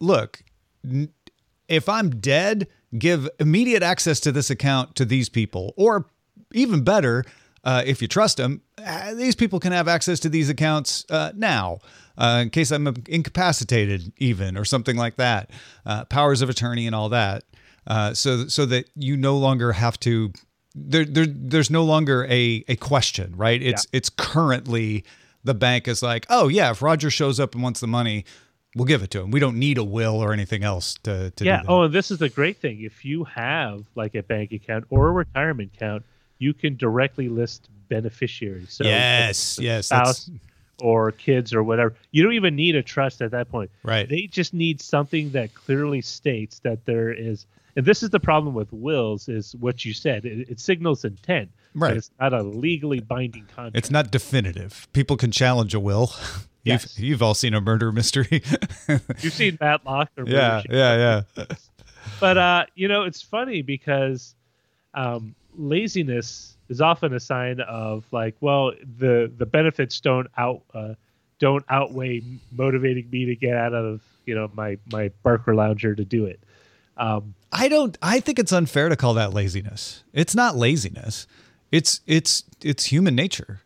look, 0.00 0.42
if 1.68 1.90
I'm 1.90 2.08
dead, 2.08 2.68
give 2.98 3.28
immediate 3.38 3.82
access 3.82 4.18
to 4.20 4.32
this 4.32 4.48
account 4.48 4.94
to 4.94 5.04
these 5.04 5.28
people, 5.28 5.74
or 5.76 6.06
even 6.52 6.82
better, 6.82 7.24
uh, 7.64 7.82
if 7.84 8.00
you 8.00 8.08
trust 8.08 8.36
them, 8.36 8.62
uh, 8.84 9.14
these 9.14 9.34
people 9.34 9.60
can 9.60 9.72
have 9.72 9.88
access 9.88 10.20
to 10.20 10.28
these 10.28 10.48
accounts 10.48 11.04
uh, 11.10 11.32
now. 11.34 11.78
Uh, 12.16 12.40
in 12.42 12.50
case 12.50 12.72
I'm 12.72 12.86
incapacitated, 13.06 14.12
even 14.16 14.56
or 14.56 14.64
something 14.64 14.96
like 14.96 15.16
that, 15.16 15.50
uh, 15.86 16.04
powers 16.06 16.42
of 16.42 16.48
attorney 16.48 16.86
and 16.86 16.94
all 16.94 17.10
that, 17.10 17.44
uh, 17.86 18.12
so 18.12 18.48
so 18.48 18.66
that 18.66 18.88
you 18.96 19.16
no 19.16 19.36
longer 19.36 19.72
have 19.72 20.00
to. 20.00 20.32
There, 20.74 21.04
there 21.04 21.26
there's 21.26 21.70
no 21.70 21.84
longer 21.84 22.24
a 22.24 22.64
a 22.66 22.76
question, 22.76 23.36
right? 23.36 23.62
It's 23.62 23.86
yeah. 23.92 23.98
it's 23.98 24.10
currently 24.10 25.04
the 25.44 25.54
bank 25.54 25.86
is 25.86 26.02
like, 26.02 26.26
oh 26.28 26.48
yeah, 26.48 26.70
if 26.72 26.82
Roger 26.82 27.08
shows 27.08 27.38
up 27.38 27.54
and 27.54 27.62
wants 27.62 27.80
the 27.80 27.86
money, 27.86 28.24
we'll 28.74 28.84
give 28.84 29.02
it 29.02 29.10
to 29.12 29.20
him. 29.20 29.30
We 29.30 29.40
don't 29.40 29.58
need 29.58 29.78
a 29.78 29.84
will 29.84 30.22
or 30.22 30.32
anything 30.32 30.62
else 30.62 30.94
to, 31.04 31.30
to 31.32 31.44
yeah. 31.44 31.62
Oh, 31.68 31.82
and 31.82 31.94
this 31.94 32.10
is 32.10 32.18
the 32.18 32.28
great 32.28 32.58
thing. 32.58 32.80
If 32.82 33.04
you 33.04 33.24
have 33.24 33.84
like 33.94 34.14
a 34.14 34.22
bank 34.22 34.52
account 34.52 34.86
or 34.90 35.08
a 35.08 35.12
retirement 35.12 35.72
account, 35.74 36.04
you 36.38 36.54
can 36.54 36.76
directly 36.76 37.28
list 37.28 37.68
beneficiaries. 37.88 38.72
So 38.72 38.84
yes, 38.84 39.58
yes, 39.60 39.86
spouse 39.86 40.30
or 40.80 41.12
kids 41.12 41.52
or 41.52 41.62
whatever. 41.62 41.94
You 42.12 42.22
don't 42.22 42.34
even 42.34 42.54
need 42.54 42.76
a 42.76 42.82
trust 42.82 43.20
at 43.20 43.30
that 43.32 43.50
point. 43.50 43.70
Right. 43.82 44.08
They 44.08 44.22
just 44.22 44.54
need 44.54 44.80
something 44.80 45.30
that 45.30 45.54
clearly 45.54 46.00
states 46.00 46.60
that 46.60 46.84
there 46.84 47.12
is. 47.12 47.46
And 47.76 47.84
this 47.84 48.02
is 48.02 48.10
the 48.10 48.20
problem 48.20 48.54
with 48.54 48.72
wills: 48.72 49.28
is 49.28 49.54
what 49.56 49.84
you 49.84 49.92
said. 49.92 50.24
It, 50.24 50.48
it 50.50 50.60
signals 50.60 51.04
intent. 51.04 51.50
Right. 51.74 51.96
it's 51.96 52.10
not 52.18 52.32
a 52.32 52.42
legally 52.42 53.00
binding 53.00 53.44
contract. 53.54 53.76
It's 53.76 53.90
not 53.90 54.10
definitive. 54.10 54.88
People 54.92 55.16
can 55.16 55.30
challenge 55.30 55.74
a 55.74 55.80
will. 55.80 56.12
Yes. 56.64 56.98
You've, 56.98 57.04
you've 57.04 57.22
all 57.22 57.34
seen 57.34 57.54
a 57.54 57.62
murder 57.62 57.92
mystery. 57.92 58.42
You've 59.20 59.32
seen 59.32 59.56
Matlock 59.58 60.10
or 60.18 60.24
yeah, 60.26 60.60
yeah, 60.68 61.22
yeah. 61.36 61.44
But 62.20 62.36
uh, 62.36 62.66
you 62.74 62.88
know, 62.88 63.04
it's 63.04 63.22
funny 63.22 63.62
because 63.62 64.34
um, 64.92 65.34
laziness 65.58 66.56
is 66.68 66.80
often 66.80 67.12
a 67.12 67.20
sign 67.20 67.60
of 67.60 68.04
like, 68.12 68.36
well, 68.40 68.72
the 68.98 69.30
the 69.36 69.46
benefits 69.46 70.00
don't 70.00 70.28
out 70.36 70.62
uh, 70.72 70.94
don't 71.38 71.64
outweigh 71.68 72.22
motivating 72.52 73.08
me 73.10 73.26
to 73.26 73.36
get 73.36 73.54
out 73.54 73.74
of 73.74 74.00
you 74.24 74.34
know 74.34 74.50
my 74.54 74.78
my 74.90 75.10
Barcalounger 75.24 75.96
to 75.96 76.04
do 76.04 76.24
it. 76.26 76.40
Um, 76.96 77.34
I 77.52 77.68
don't. 77.68 77.96
I 78.02 78.20
think 78.20 78.38
it's 78.38 78.52
unfair 78.52 78.88
to 78.88 78.96
call 78.96 79.14
that 79.14 79.32
laziness. 79.32 80.04
It's 80.12 80.34
not 80.34 80.56
laziness. 80.56 81.26
It's 81.70 82.00
it's 82.06 82.44
it's 82.62 82.86
human 82.86 83.14
nature. 83.14 83.60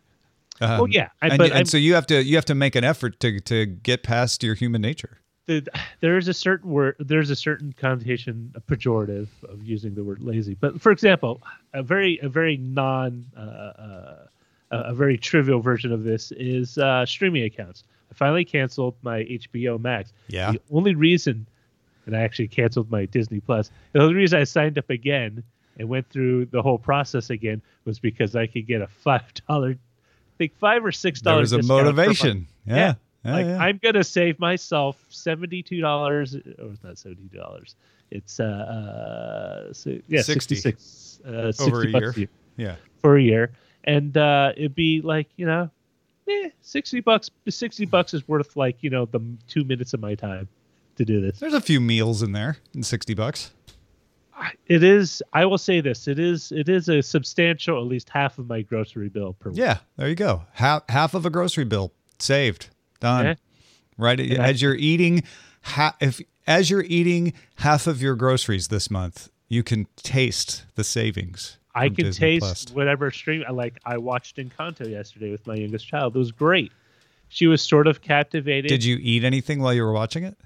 Um, 0.60 0.78
well, 0.78 0.88
yeah, 0.88 1.08
I, 1.20 1.28
and, 1.28 1.42
and 1.42 1.68
so 1.68 1.76
you 1.76 1.94
have 1.94 2.06
to 2.06 2.22
you 2.22 2.36
have 2.36 2.44
to 2.46 2.54
make 2.54 2.76
an 2.76 2.84
effort 2.84 3.18
to 3.20 3.40
to 3.40 3.66
get 3.66 4.02
past 4.02 4.42
your 4.42 4.54
human 4.54 4.82
nature 4.82 5.21
the, 5.46 5.66
there 6.00 6.18
is 6.18 6.28
a 6.28 6.34
certain 6.34 6.70
word 6.70 6.96
there's 6.98 7.30
a 7.30 7.36
certain 7.36 7.74
connotation 7.76 8.52
a 8.54 8.60
pejorative 8.60 9.28
of 9.48 9.62
using 9.62 9.94
the 9.94 10.04
word 10.04 10.22
lazy. 10.22 10.54
But 10.54 10.80
for 10.80 10.92
example 10.92 11.40
a 11.72 11.82
very 11.82 12.18
a 12.22 12.28
very 12.28 12.56
non 12.56 13.26
uh, 13.36 13.40
uh, 13.40 14.26
a 14.70 14.94
very 14.94 15.18
trivial 15.18 15.60
version 15.60 15.92
of 15.92 16.04
this 16.04 16.32
is 16.32 16.78
uh, 16.78 17.04
streaming 17.04 17.44
accounts. 17.44 17.84
I 18.10 18.14
finally 18.14 18.44
canceled 18.44 18.94
my 19.02 19.20
hbo 19.20 19.80
max. 19.80 20.12
Yeah. 20.28 20.52
The 20.52 20.60
only 20.70 20.94
reason 20.94 21.46
and 22.06 22.16
i 22.16 22.20
actually 22.20 22.48
canceled 22.48 22.90
my 22.90 23.04
disney 23.06 23.40
plus 23.40 23.70
the 23.92 24.00
only 24.00 24.14
reason 24.14 24.40
i 24.40 24.44
signed 24.44 24.78
up 24.78 24.90
again 24.90 25.42
and 25.78 25.88
went 25.88 26.08
through 26.10 26.46
the 26.46 26.62
whole 26.62 26.78
process 26.78 27.30
again 27.30 27.62
was 27.84 27.98
because 27.98 28.36
i 28.36 28.46
could 28.46 28.66
get 28.66 28.82
a 28.82 28.86
five 28.86 29.22
dollar 29.48 29.70
i 29.70 29.76
think 30.38 30.56
five 30.58 30.84
or 30.84 30.92
six 30.92 31.20
dollars 31.20 31.50
there 31.50 31.58
was 31.58 31.68
a 31.68 31.72
motivation. 31.72 32.46
Yeah. 32.66 32.76
yeah 32.76 32.94
like 33.24 33.46
yeah. 33.46 33.58
I'm 33.58 33.78
gonna 33.82 34.04
save 34.04 34.38
myself 34.40 35.04
seventy 35.08 35.62
two 35.62 35.80
dollars, 35.80 36.34
or 36.34 36.40
it's 36.72 36.82
not 36.82 36.98
seventy 36.98 37.28
two 37.30 37.38
dollars. 37.38 37.76
It's 38.10 38.40
uh, 38.40 38.44
uh 38.44 39.72
so, 39.72 39.98
yeah, 40.06 40.20
60. 40.20 40.56
66, 40.56 41.20
uh, 41.26 41.52
60 41.52 41.64
over 41.64 41.82
a 41.82 41.86
year. 41.88 42.10
a 42.10 42.18
year. 42.18 42.28
Yeah, 42.56 42.76
for 43.00 43.16
a 43.16 43.22
year, 43.22 43.52
and 43.84 44.16
uh, 44.16 44.52
it'd 44.56 44.74
be 44.74 45.00
like 45.00 45.28
you 45.36 45.46
know, 45.46 45.70
eh, 46.28 46.50
sixty 46.60 47.00
bucks. 47.00 47.30
Sixty 47.48 47.86
bucks 47.86 48.12
is 48.12 48.26
worth 48.28 48.56
like 48.56 48.82
you 48.82 48.90
know 48.90 49.06
the 49.06 49.20
two 49.48 49.64
minutes 49.64 49.94
of 49.94 50.00
my 50.00 50.14
time 50.14 50.48
to 50.96 51.04
do 51.04 51.20
this. 51.20 51.38
There's 51.40 51.54
a 51.54 51.60
few 51.60 51.80
meals 51.80 52.22
in 52.22 52.32
there 52.32 52.58
in 52.74 52.82
sixty 52.82 53.14
bucks. 53.14 53.52
It 54.66 54.82
is. 54.82 55.22
I 55.32 55.44
will 55.44 55.58
say 55.58 55.80
this. 55.80 56.08
It 56.08 56.18
is. 56.18 56.52
It 56.52 56.68
is 56.68 56.88
a 56.88 57.02
substantial, 57.02 57.78
at 57.80 57.86
least 57.86 58.08
half 58.08 58.38
of 58.38 58.48
my 58.48 58.62
grocery 58.62 59.08
bill 59.08 59.34
per 59.34 59.50
week. 59.50 59.58
Yeah, 59.58 59.78
there 59.96 60.08
you 60.08 60.14
go. 60.14 60.44
Half 60.52 60.88
half 60.88 61.14
of 61.14 61.24
a 61.24 61.30
grocery 61.30 61.64
bill 61.64 61.92
saved. 62.18 62.68
Done. 63.02 63.24
Yeah. 63.26 63.34
Right 63.98 64.18
as 64.20 64.62
you're 64.62 64.74
eating, 64.74 65.24
ha- 65.62 65.96
if 66.00 66.20
as 66.46 66.70
you're 66.70 66.84
eating 66.84 67.34
half 67.56 67.86
of 67.86 68.00
your 68.00 68.14
groceries 68.14 68.68
this 68.68 68.90
month, 68.90 69.28
you 69.48 69.62
can 69.62 69.86
taste 69.96 70.64
the 70.76 70.84
savings. 70.84 71.58
I 71.74 71.88
can 71.88 72.06
Disney 72.06 72.38
taste 72.38 72.40
Plus. 72.40 72.76
whatever 72.76 73.10
stream. 73.10 73.44
Like 73.50 73.78
I 73.84 73.98
watched 73.98 74.36
Encanto 74.36 74.88
yesterday 74.88 75.30
with 75.30 75.46
my 75.46 75.54
youngest 75.54 75.86
child. 75.86 76.14
It 76.14 76.18
was 76.18 76.32
great. 76.32 76.72
She 77.28 77.46
was 77.46 77.62
sort 77.62 77.86
of 77.86 78.02
captivated. 78.02 78.68
Did 78.68 78.84
you 78.84 78.98
eat 79.00 79.24
anything 79.24 79.60
while 79.60 79.72
you 79.74 79.82
were 79.82 79.92
watching 79.92 80.24
it? 80.24 80.36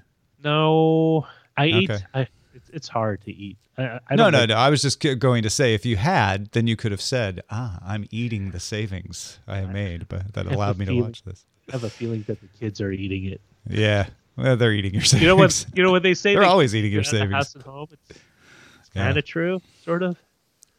No, 0.43 1.27
I 1.57 1.67
okay. 1.67 1.93
ate. 1.95 2.03
I, 2.13 2.27
it's, 2.53 2.69
it's 2.69 2.87
hard 2.87 3.21
to 3.25 3.31
eat. 3.31 3.57
I, 3.77 3.99
I 4.09 4.15
no, 4.15 4.29
no, 4.29 4.45
no. 4.45 4.55
I 4.55 4.69
was 4.69 4.81
just 4.81 4.99
going 5.19 5.43
to 5.43 5.49
say, 5.49 5.73
if 5.73 5.85
you 5.85 5.97
had, 5.97 6.51
then 6.51 6.65
you 6.65 6.75
could 6.75 6.91
have 6.91 7.01
said, 7.01 7.41
"Ah, 7.49 7.79
I'm 7.85 8.07
eating 8.09 8.51
the 8.51 8.59
savings 8.59 9.39
I 9.47 9.57
have 9.57 9.71
made," 9.71 10.07
but 10.07 10.33
that 10.33 10.45
allowed 10.51 10.77
me 10.77 10.85
to 10.85 11.01
watch 11.01 11.23
this. 11.23 11.45
I 11.69 11.73
have 11.73 11.83
a 11.83 11.89
feeling 11.89 12.23
that 12.27 12.39
the 12.39 12.47
kids 12.59 12.81
are 12.81 12.91
eating 12.91 13.25
it. 13.25 13.41
Yeah, 13.69 14.07
well, 14.37 14.55
they're 14.55 14.71
eating 14.71 14.93
your 14.93 15.03
savings. 15.03 15.21
You 15.21 15.27
know 15.27 15.35
what? 15.35 15.65
You 15.73 15.83
know 15.83 15.91
what 15.91 16.03
they 16.03 16.13
say. 16.13 16.33
they're 16.33 16.43
they, 16.43 16.47
always 16.47 16.75
eating 16.75 16.91
your 16.91 17.03
savings. 17.03 17.33
House 17.33 17.55
and 17.55 17.63
home. 17.63 17.87
It's, 17.91 18.09
it's 18.11 18.89
yeah. 18.93 19.05
kind 19.05 19.17
of 19.17 19.25
true, 19.25 19.61
sort 19.83 20.03
of. 20.03 20.17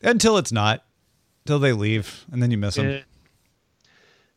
Until 0.03 0.39
it's 0.39 0.53
not, 0.53 0.85
until 1.45 1.59
they 1.59 1.73
leave, 1.73 2.25
and 2.31 2.43
then 2.43 2.51
you 2.51 2.59
miss 2.59 2.77
them. 2.77 3.03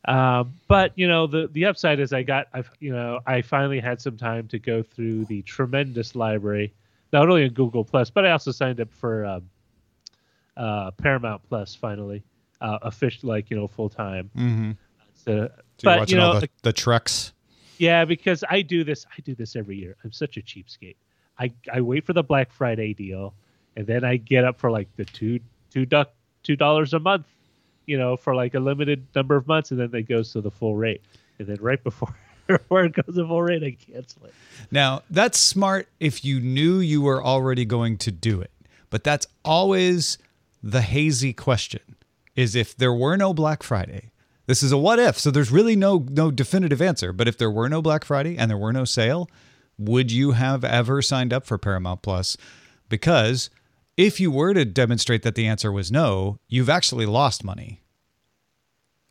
Uh, 0.04 0.44
but 0.66 0.92
you 0.96 1.06
know 1.06 1.26
the 1.28 1.48
the 1.52 1.64
upside 1.64 2.00
is 2.00 2.12
I 2.12 2.24
got 2.24 2.48
I've 2.52 2.70
you 2.80 2.92
know 2.92 3.20
I 3.26 3.40
finally 3.40 3.78
had 3.78 4.00
some 4.00 4.16
time 4.16 4.48
to 4.48 4.58
go 4.58 4.82
through 4.82 5.26
the 5.26 5.42
tremendous 5.42 6.16
library, 6.16 6.74
not 7.12 7.28
only 7.28 7.44
in 7.44 7.52
Google 7.52 7.84
Plus, 7.84 8.10
but 8.10 8.26
I 8.26 8.32
also 8.32 8.50
signed 8.50 8.80
up 8.80 8.92
for 8.92 9.24
um, 9.24 9.48
uh, 10.56 10.90
Paramount 10.92 11.42
Plus 11.48 11.76
finally, 11.76 12.24
uh, 12.60 12.78
official 12.82 13.28
like 13.28 13.48
you 13.48 13.56
know 13.56 13.68
full 13.68 13.88
time. 13.88 14.28
Mm-hmm. 14.36 14.72
So 15.14 15.48
so 15.82 15.98
but, 15.98 16.10
you 16.10 16.16
know, 16.16 16.32
all 16.32 16.40
the, 16.40 16.48
the 16.62 16.72
trucks. 16.72 17.32
Yeah, 17.78 18.04
because 18.04 18.44
I 18.48 18.62
do 18.62 18.84
this. 18.84 19.04
I 19.10 19.20
do 19.22 19.34
this 19.34 19.56
every 19.56 19.76
year. 19.76 19.96
I'm 20.04 20.12
such 20.12 20.36
a 20.36 20.40
cheapskate. 20.40 20.96
I 21.38 21.52
I 21.72 21.80
wait 21.80 22.06
for 22.06 22.12
the 22.12 22.22
Black 22.22 22.52
Friday 22.52 22.94
deal, 22.94 23.34
and 23.76 23.86
then 23.86 24.04
I 24.04 24.16
get 24.16 24.44
up 24.44 24.60
for 24.60 24.70
like 24.70 24.88
the 24.96 25.04
two 25.04 25.40
two 25.70 25.84
duck 25.84 26.12
two 26.44 26.54
dollars 26.54 26.94
a 26.94 27.00
month, 27.00 27.26
you 27.86 27.98
know, 27.98 28.16
for 28.16 28.34
like 28.34 28.54
a 28.54 28.60
limited 28.60 29.04
number 29.16 29.34
of 29.34 29.48
months, 29.48 29.72
and 29.72 29.80
then 29.80 29.92
it 29.92 30.08
goes 30.08 30.32
to 30.32 30.40
the 30.40 30.50
full 30.50 30.76
rate, 30.76 31.02
and 31.40 31.48
then 31.48 31.58
right 31.60 31.82
before 31.82 32.14
where 32.68 32.84
it 32.84 32.92
goes 32.92 33.16
to 33.16 33.26
full 33.26 33.42
rate, 33.42 33.64
I 33.64 33.72
cancel 33.72 34.26
it. 34.26 34.34
Now, 34.70 35.02
that's 35.10 35.38
smart 35.38 35.88
if 35.98 36.24
you 36.24 36.38
knew 36.38 36.78
you 36.78 37.02
were 37.02 37.24
already 37.24 37.64
going 37.64 37.98
to 37.98 38.12
do 38.12 38.40
it. 38.40 38.52
But 38.90 39.02
that's 39.02 39.26
always 39.44 40.18
the 40.62 40.82
hazy 40.82 41.32
question 41.32 41.96
is 42.36 42.54
if 42.54 42.76
there 42.76 42.92
were 42.92 43.16
no 43.16 43.34
Black 43.34 43.62
Friday. 43.62 44.11
This 44.46 44.62
is 44.62 44.72
a 44.72 44.78
what 44.78 44.98
if, 44.98 45.18
so 45.18 45.30
there's 45.30 45.50
really 45.50 45.76
no 45.76 46.06
no 46.10 46.30
definitive 46.30 46.82
answer, 46.82 47.12
but 47.12 47.28
if 47.28 47.38
there 47.38 47.50
were 47.50 47.68
no 47.68 47.80
Black 47.80 48.04
Friday 48.04 48.36
and 48.36 48.50
there 48.50 48.58
were 48.58 48.72
no 48.72 48.84
sale, 48.84 49.28
would 49.78 50.10
you 50.10 50.32
have 50.32 50.64
ever 50.64 51.00
signed 51.00 51.32
up 51.32 51.46
for 51.46 51.58
Paramount 51.58 52.02
Plus? 52.02 52.36
Because 52.88 53.50
if 53.96 54.18
you 54.18 54.30
were 54.30 54.54
to 54.54 54.64
demonstrate 54.64 55.22
that 55.22 55.34
the 55.34 55.46
answer 55.46 55.70
was 55.70 55.92
no, 55.92 56.38
you've 56.48 56.70
actually 56.70 57.06
lost 57.06 57.44
money 57.44 57.82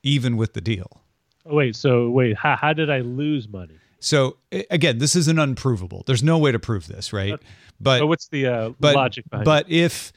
even 0.03 0.35
with 0.38 0.53
the 0.53 0.61
deal. 0.61 1.01
Oh, 1.45 1.55
wait, 1.55 1.75
so 1.75 2.09
wait, 2.09 2.38
how, 2.38 2.55
how 2.55 2.73
did 2.73 2.89
I 2.89 3.00
lose 3.00 3.47
money? 3.47 3.75
So 4.00 4.38
again, 4.69 4.97
this 4.97 5.15
is 5.15 5.27
an 5.27 5.38
unprovable. 5.39 6.03
There's 6.07 6.23
no 6.23 6.38
way 6.39 6.51
to 6.51 6.59
prove 6.59 6.88
this, 6.88 7.13
right? 7.13 7.39
But 7.79 8.00
So 8.00 8.07
what's 8.07 8.27
the 8.27 8.47
uh, 8.47 8.69
but, 8.79 8.95
logic 8.95 9.29
behind 9.29 9.45
But 9.45 9.69
if 9.69 10.11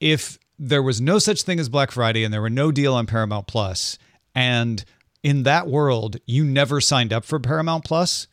if 0.00 0.38
there 0.58 0.82
was 0.82 1.00
no 1.00 1.18
such 1.18 1.42
thing 1.42 1.60
as 1.60 1.68
Black 1.68 1.90
Friday 1.90 2.24
and 2.24 2.32
there 2.32 2.40
were 2.40 2.50
no 2.50 2.72
deal 2.72 2.94
on 2.94 3.06
Paramount 3.06 3.46
Plus, 3.46 3.98
and 4.40 4.84
in 5.22 5.42
that 5.44 5.66
world 5.68 6.16
you 6.26 6.44
never 6.44 6.80
signed 6.80 7.12
up 7.12 7.24
for 7.24 7.38
Paramount 7.38 7.84
Plus, 7.84 8.26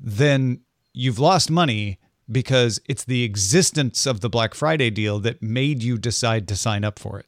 then 0.00 0.60
you've 0.94 1.18
lost 1.18 1.50
money 1.50 1.98
because 2.30 2.80
it's 2.86 3.04
the 3.04 3.22
existence 3.24 4.06
of 4.06 4.20
the 4.20 4.28
Black 4.28 4.54
Friday 4.54 4.90
deal 4.90 5.18
that 5.20 5.42
made 5.42 5.82
you 5.82 5.96
decide 5.98 6.46
to 6.48 6.56
sign 6.56 6.84
up 6.84 6.98
for 6.98 7.18
it. 7.18 7.26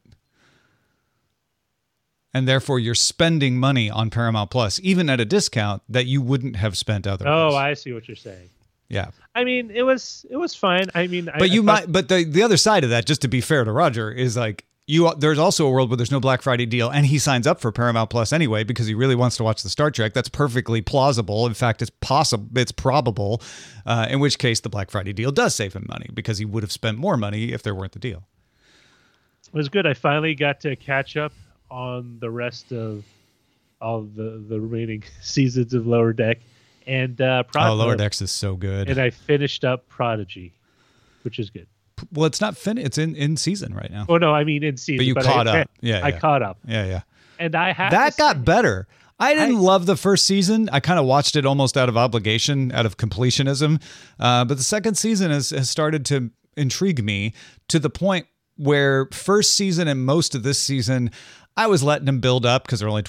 And 2.33 2.47
therefore 2.47 2.79
you're 2.79 2.95
spending 2.95 3.59
money 3.59 3.91
on 3.91 4.09
Paramount 4.11 4.51
Plus, 4.51 4.79
even 4.83 5.11
at 5.11 5.19
a 5.21 5.25
discount 5.25 5.83
that 5.89 6.07
you 6.07 6.23
wouldn't 6.23 6.57
have 6.57 6.77
spent 6.79 7.07
otherwise. 7.07 7.53
Oh, 7.53 7.57
I 7.57 7.75
see 7.75 7.93
what 7.93 8.07
you're 8.09 8.17
saying. 8.17 8.49
yeah. 8.89 9.11
I 9.35 9.45
mean, 9.45 9.71
it 9.71 9.83
was 9.83 10.25
it 10.31 10.37
was 10.37 10.55
fine. 10.55 10.91
I 10.95 11.07
mean, 11.07 11.25
But 11.27 11.43
I 11.43 11.45
you 11.47 11.61
thought- 11.65 11.65
might. 11.87 11.93
But 11.93 12.09
the 12.09 12.25
the 12.25 12.43
other 12.43 12.57
side 12.57 12.85
of 12.85 12.91
that, 12.91 13.05
just 13.07 13.23
to 13.23 13.29
be 13.29 13.41
fair 13.41 13.65
to 13.65 13.73
Roger, 13.73 14.11
is 14.13 14.37
like 14.37 14.65
you. 14.91 15.13
There's 15.17 15.39
also 15.39 15.67
a 15.67 15.71
world 15.71 15.89
where 15.91 15.97
there's 15.97 16.11
no 16.11 16.21
Black 16.21 16.43
Friday 16.43 16.67
deal, 16.67 16.91
and 16.91 17.07
he 17.07 17.19
signs 17.19 17.47
up 17.47 17.61
for 17.61 17.73
Paramount 17.73 18.11
Plus 18.11 18.33
anyway 18.33 18.65
because 18.65 18.87
he 18.87 18.95
really 18.95 19.15
wants 19.15 19.37
to 19.39 19.45
watch 19.45 19.63
the 19.63 19.71
Star 19.71 19.91
Trek. 19.91 20.13
That's 20.13 20.29
perfectly 20.29 20.83
plausible. 20.83 21.47
In 21.47 21.55
fact, 21.55 21.81
it's 21.81 21.91
possible. 22.01 22.49
It's 22.57 22.73
probable. 22.73 23.41
Uh, 23.87 24.07
in 24.11 24.21
which 24.21 24.39
case, 24.39 24.61
the 24.61 24.69
Black 24.69 24.91
Friday 24.91 25.13
deal 25.13 25.33
does 25.33 25.55
save 25.55 25.73
him 25.73 25.87
money 25.89 26.09
because 26.13 26.39
he 26.39 26.45
would 26.45 26.63
have 26.63 26.73
spent 26.73 26.99
more 26.99 27.17
money 27.17 27.53
if 27.53 27.63
there 27.63 27.75
weren't 27.75 27.93
the 27.93 27.99
deal. 27.99 28.25
it 29.47 29.55
was 29.55 29.69
good. 29.69 29.87
I 29.87 29.95
finally 29.95 30.35
got 30.35 30.61
to 30.61 30.77
catch 30.77 31.17
up 31.17 31.33
on 31.71 32.19
the 32.21 32.31
rest 32.31 32.73
of 32.73 33.05
all 33.81 34.03
the 34.03 34.45
the 34.49 34.61
remaining 34.61 35.05
seasons 35.23 35.73
of 35.73 35.87
Lower 35.87 36.13
Deck, 36.13 36.39
and 36.87 37.21
uh, 37.21 37.45
Prod- 37.45 37.71
oh, 37.71 37.75
Lower 37.75 37.97
Decks 37.97 38.21
is 38.21 38.31
so 38.31 38.57
good. 38.57 38.91
and 38.91 39.01
I 39.01 39.11
finished 39.11 39.65
up 39.65 39.89
Prodigy, 39.89 40.53
which 41.23 41.39
is 41.39 41.49
good. 41.51 41.67
Well, 42.13 42.27
it's 42.27 42.41
not 42.41 42.57
fin. 42.57 42.79
It's 42.79 42.99
in 42.99 43.15
in 43.17 43.37
season 43.37 43.75
right 43.75 43.91
now. 43.91 44.07
Oh 44.09 44.17
no, 44.19 44.35
I 44.35 44.45
mean 44.45 44.63
in 44.63 44.77
season. 44.77 44.99
But 44.99 45.07
you 45.07 45.15
I- 45.19 45.23
caught 45.23 45.49
I, 45.49 45.61
up. 45.63 45.71
Yeah, 45.81 46.01
I 46.05 46.09
yeah. 46.09 46.19
caught 46.19 46.43
up, 46.43 46.59
Yeah, 46.67 46.85
yeah. 46.87 47.01
and 47.39 47.55
I 47.55 47.73
have 47.73 47.91
that 47.93 48.17
got 48.17 48.37
say- 48.37 48.43
better. 48.43 48.87
I 49.19 49.35
didn't 49.35 49.57
I- 49.57 49.61
love 49.61 49.85
the 49.87 49.97
first 49.97 50.25
season. 50.27 50.69
I 50.73 50.81
kind 50.81 50.99
of 50.99 51.05
watched 51.05 51.37
it 51.37 51.45
almost 51.45 51.77
out 51.77 51.89
of 51.91 51.97
obligation, 51.97 52.73
out 52.73 52.87
of 52.87 52.97
completionism. 52.97 53.83
Uh, 54.19 54.45
but 54.47 54.57
the 54.57 54.63
second 54.65 54.97
season 54.97 55.31
has, 55.31 55.51
has 55.51 55.69
started 55.69 56.07
to 56.07 56.31
intrigue 56.57 57.05
me 57.05 57.35
to 57.69 57.79
the 57.79 57.91
point 57.91 58.27
where 58.57 59.07
first 59.13 59.55
season 59.57 59.89
and 59.89 60.05
most 60.07 60.35
of 60.35 60.43
this 60.43 60.59
season, 60.59 61.11
I 61.57 61.67
was 61.67 61.83
letting 61.83 62.07
them 62.07 62.21
build 62.21 62.47
up 62.47 62.65
because 62.65 62.81
they're 62.81 62.89
only 62.89 63.03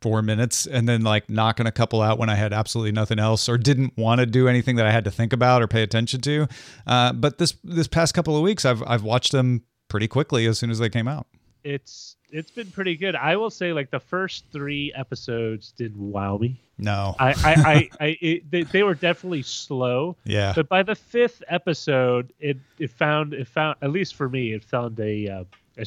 24 0.00 0.22
minutes 0.22 0.66
and 0.66 0.88
then 0.88 1.02
like 1.02 1.28
knocking 1.28 1.66
a 1.66 1.72
couple 1.72 2.02
out 2.02 2.18
when 2.18 2.28
I 2.28 2.34
had 2.34 2.52
absolutely 2.52 2.92
nothing 2.92 3.18
else 3.18 3.48
or 3.48 3.58
didn't 3.58 3.96
want 3.96 4.20
to 4.20 4.26
do 4.26 4.48
anything 4.48 4.76
that 4.76 4.86
I 4.86 4.92
had 4.92 5.04
to 5.04 5.10
think 5.10 5.32
about 5.32 5.62
or 5.62 5.66
pay 5.66 5.82
attention 5.82 6.20
to. 6.22 6.48
Uh, 6.86 7.12
but 7.12 7.38
this 7.38 7.54
this 7.64 7.88
past 7.88 8.14
couple 8.14 8.36
of 8.36 8.42
weeks, 8.42 8.64
I've 8.64 8.82
I've 8.86 9.02
watched 9.02 9.32
them 9.32 9.62
pretty 9.88 10.08
quickly 10.08 10.46
as 10.46 10.58
soon 10.58 10.70
as 10.70 10.78
they 10.78 10.88
came 10.88 11.08
out. 11.08 11.26
It's 11.64 12.16
it's 12.30 12.50
been 12.50 12.70
pretty 12.70 12.96
good. 12.96 13.16
I 13.16 13.36
will 13.36 13.50
say, 13.50 13.72
like 13.72 13.90
the 13.90 14.00
first 14.00 14.44
three 14.52 14.92
episodes 14.94 15.72
didn't 15.76 15.98
wow 15.98 16.38
me. 16.38 16.60
No. 16.78 17.16
I 17.18 17.28
I, 17.28 17.34
I, 17.44 17.90
I 18.00 18.18
it, 18.20 18.50
they, 18.50 18.62
they 18.62 18.82
were 18.82 18.94
definitely 18.94 19.42
slow. 19.42 20.16
yeah. 20.24 20.52
But 20.54 20.68
by 20.68 20.82
the 20.82 20.94
fifth 20.94 21.42
episode, 21.48 22.32
it 22.38 22.58
it 22.78 22.90
found 22.90 23.34
it 23.34 23.48
found 23.48 23.76
at 23.82 23.90
least 23.90 24.14
for 24.14 24.28
me, 24.28 24.52
it 24.52 24.62
found 24.62 25.00
a, 25.00 25.28
uh, 25.28 25.44
a 25.78 25.86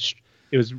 it 0.51 0.57
was 0.57 0.73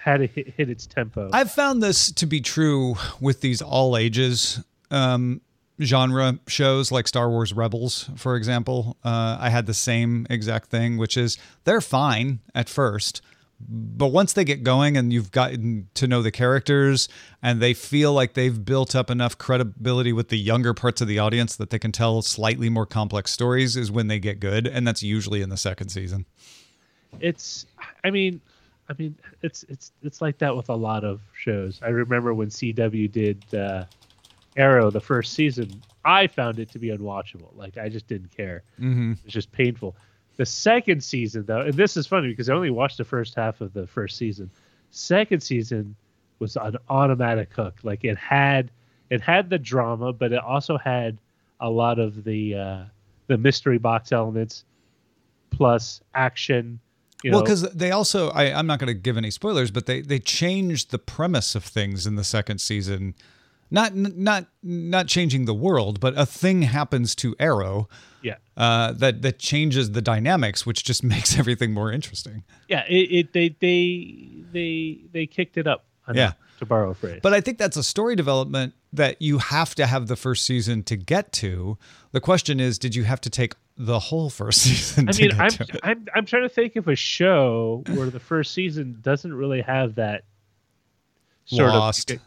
had 0.00 0.18
to 0.18 0.26
hit, 0.26 0.54
hit 0.56 0.70
its 0.70 0.86
tempo. 0.86 1.30
I've 1.32 1.50
found 1.50 1.82
this 1.82 2.10
to 2.12 2.26
be 2.26 2.40
true 2.40 2.96
with 3.20 3.40
these 3.40 3.60
all 3.60 3.96
ages 3.96 4.62
um, 4.90 5.40
genre 5.82 6.38
shows 6.46 6.90
like 6.92 7.08
Star 7.08 7.28
Wars 7.28 7.52
Rebels, 7.52 8.10
for 8.16 8.36
example. 8.36 8.96
Uh, 9.04 9.36
I 9.40 9.50
had 9.50 9.66
the 9.66 9.74
same 9.74 10.26
exact 10.30 10.70
thing, 10.70 10.96
which 10.96 11.16
is 11.16 11.38
they're 11.64 11.80
fine 11.80 12.40
at 12.54 12.68
first. 12.68 13.20
But 13.66 14.08
once 14.08 14.32
they 14.32 14.44
get 14.44 14.62
going 14.62 14.96
and 14.96 15.12
you've 15.12 15.30
gotten 15.30 15.88
to 15.94 16.06
know 16.06 16.22
the 16.22 16.32
characters 16.32 17.08
and 17.42 17.60
they 17.60 17.72
feel 17.72 18.12
like 18.12 18.34
they've 18.34 18.64
built 18.64 18.94
up 18.94 19.10
enough 19.10 19.38
credibility 19.38 20.12
with 20.12 20.28
the 20.28 20.38
younger 20.38 20.74
parts 20.74 21.00
of 21.00 21.08
the 21.08 21.18
audience 21.18 21.56
that 21.56 21.70
they 21.70 21.78
can 21.78 21.92
tell 21.92 22.20
slightly 22.20 22.68
more 22.68 22.84
complex 22.84 23.30
stories, 23.30 23.76
is 23.76 23.90
when 23.90 24.08
they 24.08 24.18
get 24.18 24.40
good. 24.40 24.66
And 24.66 24.86
that's 24.86 25.02
usually 25.02 25.40
in 25.40 25.50
the 25.50 25.56
second 25.56 25.88
season. 25.90 26.26
it's 27.20 27.64
I 28.02 28.10
mean 28.10 28.40
I 28.88 28.94
mean 28.98 29.16
it's 29.42 29.64
it's 29.64 29.92
it's 30.02 30.20
like 30.20 30.38
that 30.38 30.56
with 30.56 30.68
a 30.68 30.74
lot 30.74 31.04
of 31.04 31.20
shows. 31.32 31.80
I 31.82 31.88
remember 31.88 32.34
when 32.34 32.48
CW 32.48 33.10
did 33.10 33.44
uh, 33.54 33.84
Arrow 34.56 34.90
the 34.90 35.00
first 35.00 35.32
season, 35.32 35.82
I 36.04 36.26
found 36.26 36.58
it 36.58 36.70
to 36.72 36.78
be 36.78 36.88
unwatchable. 36.88 37.56
Like 37.56 37.78
I 37.78 37.88
just 37.88 38.06
didn't 38.06 38.34
care. 38.36 38.62
Mm-hmm. 38.78 39.12
It's 39.24 39.32
just 39.32 39.52
painful. 39.52 39.96
The 40.36 40.46
second 40.46 41.02
season 41.02 41.44
though, 41.46 41.60
and 41.60 41.74
this 41.74 41.96
is 41.96 42.06
funny 42.06 42.28
because 42.28 42.50
I 42.50 42.54
only 42.54 42.70
watched 42.70 42.98
the 42.98 43.04
first 43.04 43.34
half 43.34 43.60
of 43.60 43.72
the 43.72 43.86
first 43.86 44.16
season. 44.16 44.50
Second 44.90 45.42
season 45.42 45.94
was 46.38 46.56
an 46.56 46.76
automatic 46.88 47.52
hook. 47.52 47.78
Like 47.82 48.04
it 48.04 48.18
had 48.18 48.70
it 49.10 49.20
had 49.20 49.50
the 49.50 49.58
drama, 49.58 50.12
but 50.12 50.32
it 50.32 50.42
also 50.42 50.76
had 50.76 51.18
a 51.60 51.70
lot 51.70 51.98
of 51.98 52.24
the 52.24 52.54
uh, 52.54 52.84
the 53.28 53.38
mystery 53.38 53.78
box 53.78 54.12
elements 54.12 54.64
plus 55.50 56.02
action. 56.14 56.80
You 57.24 57.30
well, 57.32 57.40
because 57.40 57.62
they 57.72 57.90
also, 57.90 58.28
I, 58.30 58.52
I'm 58.52 58.66
not 58.66 58.78
going 58.78 58.88
to 58.88 58.94
give 58.94 59.16
any 59.16 59.30
spoilers, 59.30 59.70
but 59.70 59.86
they 59.86 60.02
they 60.02 60.18
changed 60.18 60.90
the 60.90 60.98
premise 60.98 61.54
of 61.54 61.64
things 61.64 62.06
in 62.06 62.16
the 62.16 62.22
second 62.22 62.60
season. 62.60 63.14
Not 63.70 63.94
not 63.94 64.44
not 64.62 65.06
changing 65.06 65.46
the 65.46 65.54
world, 65.54 66.00
but 66.00 66.12
a 66.18 66.26
thing 66.26 66.62
happens 66.62 67.14
to 67.16 67.34
Arrow 67.40 67.88
yeah, 68.20 68.36
uh, 68.58 68.92
that 68.92 69.22
that 69.22 69.38
changes 69.38 69.92
the 69.92 70.02
dynamics, 70.02 70.66
which 70.66 70.84
just 70.84 71.02
makes 71.14 71.38
everything 71.38 71.72
more 71.72 71.90
interesting. 71.90 72.44
yeah. 72.68 72.84
It, 72.88 73.10
it 73.10 73.32
they 73.32 73.56
they 73.58 74.44
they 74.52 74.98
they 75.10 75.26
kicked 75.26 75.56
it 75.56 75.66
up. 75.66 75.86
Yeah. 76.12 76.32
to 76.58 76.66
borrow 76.66 76.90
a 76.90 76.94
phrase. 76.94 77.20
But 77.22 77.32
I 77.32 77.40
think 77.40 77.56
that's 77.56 77.78
a 77.78 77.82
story 77.82 78.14
development 78.14 78.74
that 78.92 79.22
you 79.22 79.38
have 79.38 79.74
to 79.76 79.86
have 79.86 80.08
the 80.08 80.16
first 80.16 80.44
season 80.44 80.82
to 80.82 80.96
get 80.96 81.32
to. 81.32 81.78
The 82.12 82.20
question 82.20 82.60
is, 82.60 82.78
did 82.78 82.94
you 82.94 83.04
have 83.04 83.22
to 83.22 83.30
take 83.30 83.54
the 83.76 83.98
whole 83.98 84.30
first 84.30 84.62
season? 84.62 85.08
I 85.08 85.12
mean, 85.18 85.32
I'm? 85.40 85.50
I'm 85.82 86.06
I'm 86.14 86.26
trying 86.26 86.42
to 86.42 86.48
think 86.48 86.76
of 86.76 86.88
a 86.88 86.94
show 86.96 87.82
where 87.88 88.10
the 88.10 88.20
first 88.20 88.52
season 88.54 88.98
doesn't 89.02 89.32
really 89.34 89.62
have 89.62 89.96
that 89.96 90.24
sort 91.46 91.68
Lost. 91.70 92.10
of 92.12 92.20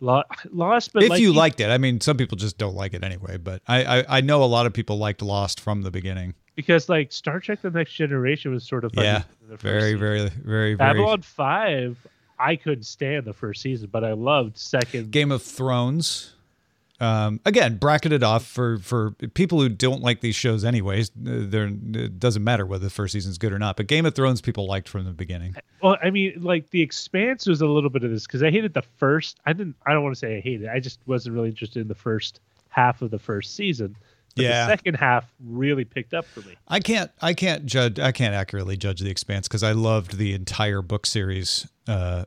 lo- 0.00 0.22
lost. 0.50 0.92
But 0.92 1.04
if 1.04 1.10
like 1.10 1.20
you 1.20 1.32
liked 1.32 1.60
it, 1.60 1.70
I 1.70 1.78
mean, 1.78 2.00
some 2.00 2.16
people 2.16 2.36
just 2.36 2.58
don't 2.58 2.74
like 2.74 2.94
it 2.94 3.04
anyway. 3.04 3.36
But 3.36 3.62
I, 3.66 4.00
I 4.00 4.18
I 4.18 4.20
know 4.20 4.42
a 4.42 4.46
lot 4.46 4.66
of 4.66 4.72
people 4.72 4.98
liked 4.98 5.22
Lost 5.22 5.60
from 5.60 5.82
the 5.82 5.90
beginning. 5.90 6.34
because 6.56 6.88
like 6.88 7.12
Star 7.12 7.40
Trek: 7.40 7.62
The 7.62 7.70
Next 7.70 7.92
Generation 7.92 8.52
was 8.52 8.64
sort 8.64 8.84
of 8.84 8.92
Yeah, 8.94 9.22
the 9.48 9.52
first 9.56 9.62
Very, 9.62 9.80
season. 9.82 9.98
very, 10.00 10.18
very, 10.20 10.30
very. 10.44 10.74
Babylon 10.74 11.22
Five. 11.22 11.96
I 12.40 12.54
couldn't 12.54 12.84
stand 12.84 13.24
the 13.24 13.32
first 13.32 13.62
season, 13.62 13.88
but 13.90 14.04
I 14.04 14.12
loved 14.12 14.56
second. 14.58 15.10
Game 15.10 15.32
of 15.32 15.42
Thrones. 15.42 16.34
Um, 17.00 17.40
again, 17.44 17.76
bracketed 17.76 18.24
off 18.24 18.44
for 18.44 18.78
for 18.78 19.12
people 19.12 19.60
who 19.60 19.68
don't 19.68 20.02
like 20.02 20.20
these 20.20 20.34
shows 20.34 20.64
anyways. 20.64 21.10
There 21.14 21.66
it 21.66 22.18
doesn't 22.18 22.42
matter 22.42 22.66
whether 22.66 22.84
the 22.84 22.90
first 22.90 23.12
season's 23.12 23.38
good 23.38 23.52
or 23.52 23.58
not. 23.58 23.76
But 23.76 23.86
Game 23.86 24.04
of 24.04 24.14
Thrones 24.14 24.40
people 24.40 24.66
liked 24.66 24.88
from 24.88 25.04
the 25.04 25.12
beginning. 25.12 25.54
Well, 25.82 25.96
I 26.02 26.10
mean, 26.10 26.34
like 26.42 26.70
The 26.70 26.82
Expanse 26.82 27.46
was 27.46 27.60
a 27.60 27.66
little 27.66 27.90
bit 27.90 28.02
of 28.02 28.10
this 28.10 28.26
because 28.26 28.42
I 28.42 28.50
hated 28.50 28.74
the 28.74 28.82
first. 28.82 29.38
I 29.46 29.52
didn't. 29.52 29.76
I 29.86 29.92
don't 29.92 30.02
want 30.02 30.16
to 30.16 30.18
say 30.18 30.38
I 30.38 30.40
hated. 30.40 30.64
it. 30.64 30.70
I 30.70 30.80
just 30.80 30.98
wasn't 31.06 31.36
really 31.36 31.50
interested 31.50 31.80
in 31.80 31.88
the 31.88 31.94
first 31.94 32.40
half 32.70 33.00
of 33.00 33.10
the 33.12 33.18
first 33.18 33.54
season. 33.54 33.96
But 34.34 34.42
Yeah. 34.42 34.66
The 34.66 34.72
second 34.72 34.94
half 34.94 35.32
really 35.44 35.84
picked 35.84 36.14
up 36.14 36.24
for 36.24 36.40
me. 36.40 36.56
I 36.66 36.80
can't 36.80 37.10
I 37.22 37.32
can't 37.32 37.64
judge 37.64 38.00
I 38.00 38.10
can't 38.10 38.34
accurately 38.34 38.76
judge 38.76 39.00
The 39.00 39.10
Expanse 39.10 39.46
because 39.46 39.62
I 39.62 39.72
loved 39.72 40.18
the 40.18 40.34
entire 40.34 40.82
book 40.82 41.06
series 41.06 41.68
uh, 41.86 42.24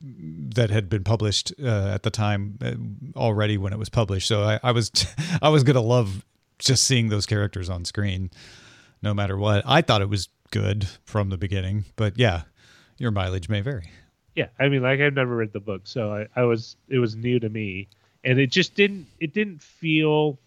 that 0.00 0.70
had 0.70 0.88
been 0.88 1.04
published 1.04 1.52
uh, 1.62 1.90
at 1.94 2.02
the 2.02 2.10
time 2.10 2.58
uh, 2.62 3.18
already 3.18 3.58
when 3.58 3.72
it 3.72 3.78
was 3.78 3.88
published. 3.88 4.26
So 4.28 4.42
I, 4.42 4.60
I 4.62 4.72
was 4.72 4.90
I 5.42 5.48
was 5.48 5.62
gonna 5.62 5.80
love 5.80 6.24
just 6.58 6.84
seeing 6.84 7.08
those 7.08 7.26
characters 7.26 7.68
on 7.68 7.84
screen, 7.84 8.30
no 9.02 9.14
matter 9.14 9.36
what. 9.36 9.62
I 9.66 9.82
thought 9.82 10.02
it 10.02 10.08
was 10.08 10.28
good 10.50 10.88
from 11.04 11.30
the 11.30 11.38
beginning, 11.38 11.84
but 11.96 12.18
yeah, 12.18 12.42
your 12.98 13.10
mileage 13.10 13.48
may 13.48 13.60
vary. 13.60 13.90
Yeah, 14.34 14.48
I 14.58 14.68
mean, 14.68 14.82
like 14.82 15.00
I've 15.00 15.14
never 15.14 15.36
read 15.36 15.52
the 15.52 15.60
book, 15.60 15.82
so 15.84 16.12
I, 16.12 16.26
I 16.34 16.44
was 16.44 16.76
it 16.88 16.98
was 16.98 17.16
new 17.16 17.38
to 17.38 17.48
me, 17.48 17.88
and 18.24 18.38
it 18.38 18.50
just 18.50 18.74
didn't 18.74 19.06
it 19.18 19.34
didn't 19.34 19.60
feel, 19.60 20.38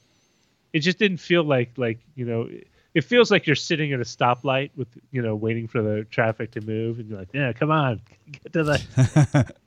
it 0.71 0.79
just 0.79 0.97
didn't 0.97 1.17
feel 1.17 1.43
like 1.43 1.71
like 1.77 1.99
you 2.15 2.25
know. 2.25 2.49
It 2.93 3.03
feels 3.03 3.31
like 3.31 3.47
you're 3.47 3.55
sitting 3.55 3.91
at 3.93 3.99
a 3.99 4.03
stoplight 4.03 4.69
with, 4.75 4.87
you 5.11 5.21
know, 5.21 5.35
waiting 5.35 5.67
for 5.67 5.81
the 5.81 6.05
traffic 6.11 6.51
to 6.51 6.61
move, 6.61 6.99
and 6.99 7.09
you're 7.09 7.19
like, 7.19 7.29
"Yeah, 7.33 7.53
come 7.53 7.71
on, 7.71 8.01
get 8.31 8.53
to 8.53 8.63
the." 8.63 9.53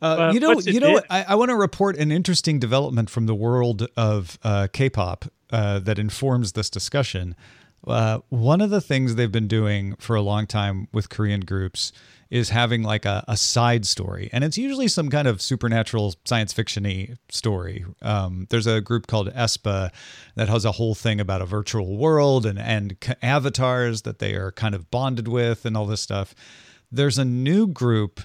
Uh, 0.00 0.30
you 0.32 0.40
know, 0.40 0.58
you 0.60 0.80
know, 0.80 1.00
I, 1.10 1.24
I 1.28 1.34
want 1.34 1.50
to 1.50 1.56
report 1.56 1.96
an 1.96 2.12
interesting 2.12 2.58
development 2.58 3.08
from 3.10 3.26
the 3.26 3.34
world 3.34 3.86
of 3.96 4.38
uh, 4.42 4.68
K-pop 4.72 5.24
uh, 5.50 5.78
that 5.80 5.98
informs 5.98 6.52
this 6.52 6.70
discussion. 6.70 7.34
Uh, 7.86 8.20
one 8.28 8.60
of 8.60 8.70
the 8.70 8.80
things 8.80 9.16
they've 9.16 9.32
been 9.32 9.48
doing 9.48 9.96
for 9.96 10.14
a 10.14 10.22
long 10.22 10.46
time 10.46 10.88
with 10.92 11.08
Korean 11.08 11.40
groups 11.40 11.92
is 12.32 12.48
having 12.48 12.82
like 12.82 13.04
a, 13.04 13.22
a 13.28 13.36
side 13.36 13.84
story, 13.84 14.30
and 14.32 14.42
it's 14.42 14.56
usually 14.56 14.88
some 14.88 15.10
kind 15.10 15.28
of 15.28 15.42
supernatural 15.42 16.14
science 16.24 16.54
fictiony 16.54 17.18
story. 17.28 17.84
Um, 18.00 18.46
there's 18.48 18.66
a 18.66 18.80
group 18.80 19.06
called 19.06 19.30
aespa 19.34 19.90
that 20.34 20.48
has 20.48 20.64
a 20.64 20.72
whole 20.72 20.94
thing 20.94 21.20
about 21.20 21.42
a 21.42 21.44
virtual 21.44 21.98
world 21.98 22.46
and 22.46 22.58
and 22.58 22.96
avatars 23.20 24.02
that 24.02 24.18
they 24.18 24.34
are 24.34 24.50
kind 24.50 24.74
of 24.74 24.90
bonded 24.90 25.28
with 25.28 25.66
and 25.66 25.76
all 25.76 25.84
this 25.84 26.00
stuff. 26.00 26.34
There's 26.90 27.18
a 27.18 27.24
new 27.26 27.66
group 27.66 28.22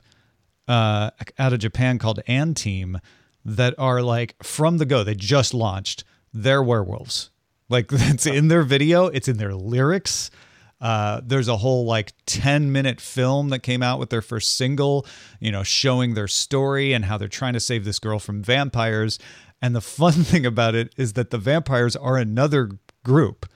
uh, 0.70 1.12
out 1.38 1.52
of 1.52 1.60
Japan 1.60 2.00
called 2.00 2.22
&TEAM 2.26 3.00
that 3.44 3.76
are 3.78 4.02
like 4.02 4.42
from 4.42 4.78
the 4.78 4.86
go. 4.86 5.04
They 5.04 5.16
just 5.16 5.54
launched. 5.54 6.06
They're 6.34 6.64
werewolves. 6.64 7.30
Like 7.68 7.88
it's 7.92 8.26
in 8.26 8.48
their 8.48 8.64
video. 8.64 9.08
It's 9.08 9.28
in 9.28 9.36
their 9.36 9.54
lyrics. 9.54 10.32
Uh, 10.80 11.22
there's 11.24 11.48
a 11.48 11.58
whole 11.58 11.86
like 11.86 12.14
10 12.28 12.72
minute 12.72 13.02
film 13.02 13.50
that 13.50 13.60
came 13.60 13.82
out 13.82 14.00
with 14.00 14.10
their 14.10 14.22
first 14.22 14.56
single, 14.56 15.06
you 15.40 15.52
know, 15.52 15.64
showing 15.64 16.14
their 16.14 16.28
story 16.28 16.94
and 16.94 17.06
how 17.06 17.18
they're 17.18 17.28
trying 17.28 17.54
to 17.54 17.60
save 17.60 17.84
this 17.84 18.00
girl 18.00 18.20
from 18.20 18.44
vampires. 18.44 19.18
And 19.62 19.76
the 19.76 19.82
fun 20.00 20.14
thing 20.14 20.46
about 20.46 20.76
it 20.76 20.94
is 20.98 21.14
that 21.14 21.32
the 21.32 21.38
vampires 21.38 21.96
are 21.96 22.18
another 22.18 22.70
group. 23.04 23.48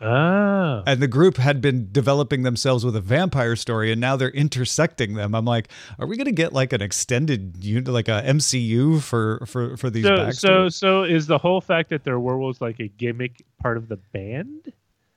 Ah. 0.00 0.82
And 0.86 1.00
the 1.00 1.08
group 1.08 1.38
had 1.38 1.62
been 1.62 1.88
developing 1.90 2.42
themselves 2.42 2.84
with 2.84 2.94
a 2.96 3.00
vampire 3.00 3.56
story, 3.56 3.90
and 3.90 3.98
now 3.98 4.14
they're 4.14 4.28
intersecting 4.28 5.14
them. 5.14 5.34
I'm 5.34 5.46
like, 5.46 5.68
are 5.98 6.06
we 6.06 6.18
going 6.18 6.26
to 6.26 6.32
get 6.32 6.52
like 6.52 6.74
an 6.74 6.82
extended, 6.82 7.88
like 7.88 8.08
a 8.08 8.22
MCU 8.26 9.00
for 9.00 9.44
for 9.46 9.76
for 9.78 9.88
these? 9.88 10.04
So 10.04 10.30
so 10.30 10.68
so 10.68 11.02
is 11.04 11.26
the 11.26 11.38
whole 11.38 11.62
fact 11.62 11.88
that 11.90 12.04
they're 12.04 12.20
werewolves 12.20 12.60
like 12.60 12.78
a 12.78 12.88
gimmick 12.88 13.42
part 13.58 13.78
of 13.78 13.88
the 13.88 13.96
band? 13.96 14.70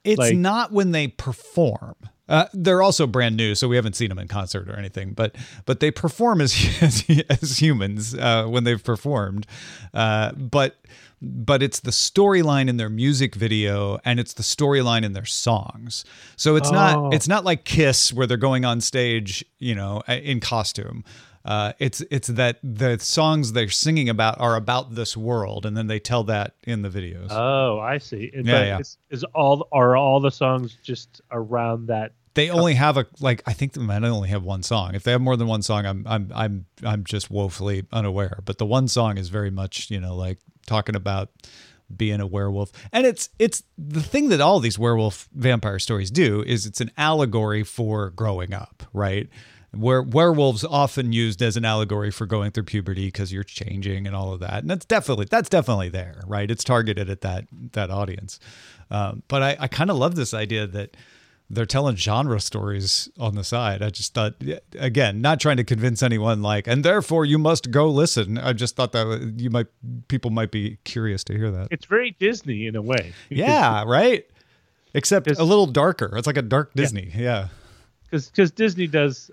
It's 0.10 0.20
like, 0.20 0.36
not 0.36 0.72
when 0.72 0.92
they 0.92 1.08
perform. 1.08 1.96
Uh, 2.28 2.46
they're 2.54 2.84
also 2.84 3.08
brand 3.08 3.36
new, 3.36 3.56
so 3.56 3.68
we 3.68 3.76
haven't 3.76 3.96
seen 3.96 4.10
them 4.10 4.20
in 4.20 4.28
concert 4.28 4.70
or 4.70 4.78
anything. 4.78 5.14
But 5.14 5.36
but 5.66 5.80
they 5.80 5.90
perform 5.90 6.42
as 6.42 6.54
as, 6.82 7.04
as 7.30 7.60
humans 7.60 8.14
uh, 8.14 8.46
when 8.46 8.64
they've 8.64 8.84
performed. 8.84 9.48
Uh, 9.94 10.32
but 10.34 10.78
but 11.22 11.62
it's 11.62 11.82
the 11.82 11.92
storyline 11.92 12.70
in 12.70 12.78
their 12.78 12.90
music 12.90 13.36
video 13.36 14.00
and 14.06 14.20
it's 14.20 14.34
the 14.34 14.44
storyline 14.44 15.04
in 15.04 15.14
their 15.14 15.26
songs. 15.26 16.06
So 16.38 16.56
it's 16.56 16.70
oh. 16.70 16.74
not 16.74 17.14
it's 17.14 17.28
not 17.28 17.44
like 17.44 17.66
Kiss 17.66 18.14
where 18.14 18.28
they're 18.28 18.38
going 18.38 18.64
on 18.64 18.80
stage, 18.80 19.44
you 19.58 19.76
know, 19.76 20.02
in 20.08 20.40
costume. 20.40 21.04
Uh, 21.50 21.74
it's 21.80 22.02
it's 22.12 22.28
that 22.28 22.60
the 22.62 23.00
songs 23.00 23.54
they're 23.54 23.70
singing 23.70 24.08
about 24.08 24.40
are 24.40 24.56
about 24.56 24.94
this 24.94 25.18
world, 25.18 25.66
and 25.66 25.76
then 25.76 25.88
they 25.88 26.00
tell 26.00 26.24
that 26.24 26.54
in 26.64 26.84
the 26.84 26.90
videos. 26.90 27.30
Oh, 27.32 27.80
I 27.80 27.98
see. 27.98 28.30
Yeah, 28.36 28.64
yeah. 28.64 28.78
Is, 28.78 29.00
is 29.10 29.24
all 29.34 29.68
are 29.72 29.98
all 29.98 30.20
the 30.20 30.30
songs 30.30 30.78
just 30.84 31.22
around 31.32 31.88
that 31.88 32.14
they 32.36 32.52
only 32.52 32.76
have 32.76 32.98
a 32.98 33.08
like 33.20 33.42
I 33.48 33.54
think 33.54 33.74
they 33.74 33.82
might 33.82 34.04
only 34.04 34.30
have 34.30 34.44
one 34.44 34.62
song. 34.62 34.94
If 34.94 35.02
they 35.02 35.12
have 35.12 35.22
more 35.22 35.36
than 35.36 35.48
one 35.48 35.64
song, 35.64 35.88
I'm 35.88 36.06
I'm 36.08 36.32
I'm 36.36 36.66
I'm 36.84 37.04
just 37.04 37.32
woefully 37.32 37.88
unaware. 37.92 38.42
But 38.46 38.60
the 38.60 38.68
one 38.68 38.88
song 38.88 39.18
is 39.18 39.30
very 39.30 39.50
much 39.50 39.90
you 39.90 40.00
know 40.00 40.16
like 40.16 40.38
talking 40.68 40.96
about 40.96 41.32
being 41.96 42.22
a 42.22 42.28
werewolf, 42.28 42.72
and 42.94 43.08
it's 43.08 43.30
it's 43.40 43.64
the 43.76 44.04
thing 44.04 44.30
that 44.30 44.40
all 44.40 44.60
these 44.60 44.78
werewolf 44.78 45.28
vampire 45.34 45.80
stories 45.80 46.12
do 46.12 46.44
is 46.44 46.68
it's 46.68 46.80
an 46.80 46.92
allegory 46.96 47.64
for 47.64 48.12
growing 48.12 48.54
up, 48.54 48.84
right? 48.94 49.28
Where 49.72 50.02
werewolves 50.02 50.64
often 50.64 51.14
used 51.14 51.44
as 51.44 51.56
an 51.56 51.64
allegory 51.64 52.10
for 52.10 52.26
going 52.26 52.52
through 52.52 52.64
puberty 52.64 53.08
because 53.08 53.32
you're 53.32 53.44
changing 53.44 54.08
and 54.08 54.16
all 54.16 54.34
of 54.34 54.40
that, 54.40 54.62
and 54.62 54.70
that's 54.70 54.86
definitely 54.86 55.28
that's 55.30 55.50
definitely 55.50 55.90
there, 55.90 56.24
right? 56.26 56.50
It's 56.50 56.64
targeted 56.64 57.10
at 57.10 57.22
that 57.22 57.46
that 57.74 57.92
audience. 57.92 58.40
Um, 58.90 59.22
but 59.28 59.44
I, 59.44 59.58
I 59.60 59.68
kind 59.68 59.92
of 59.92 59.98
love 59.98 60.16
this 60.16 60.34
idea 60.34 60.66
that 60.66 60.98
they're 61.50 61.66
telling 61.66 61.96
genre 61.96 62.40
stories 62.40 63.10
on 63.18 63.36
the 63.36 63.44
side. 63.44 63.82
I 63.82 63.90
just 63.90 64.14
thought, 64.14 64.36
again, 64.78 65.20
not 65.22 65.40
trying 65.40 65.58
to 65.58 65.64
convince 65.64 66.04
anyone, 66.04 66.42
like, 66.42 66.68
and 66.68 66.86
therefore 66.86 67.26
you 67.26 67.40
must 67.40 67.72
go 67.72 67.90
listen. 67.90 68.38
I 68.38 68.54
just 68.54 68.76
thought 68.76 68.92
that 68.92 69.34
you 69.38 69.50
might, 69.50 69.68
people 70.08 70.30
might 70.30 70.52
be 70.52 70.78
curious 70.84 71.24
to 71.26 71.36
hear 71.36 71.50
that. 71.52 71.70
It's 71.72 71.86
very 71.86 72.16
Disney 72.20 72.68
in 72.68 72.76
a 72.76 72.82
way. 72.82 73.14
Yeah, 73.30 73.84
right. 73.86 74.26
Except 74.94 75.28
a 75.28 75.44
little 75.44 75.68
darker. 75.68 76.18
It's 76.18 76.28
like 76.28 76.38
a 76.38 76.42
dark 76.42 76.74
Disney. 76.74 77.12
Yeah. 77.16 77.48
Because 78.04 78.26
yeah. 78.26 78.32
because 78.32 78.52
Disney 78.52 78.88
does, 78.88 79.32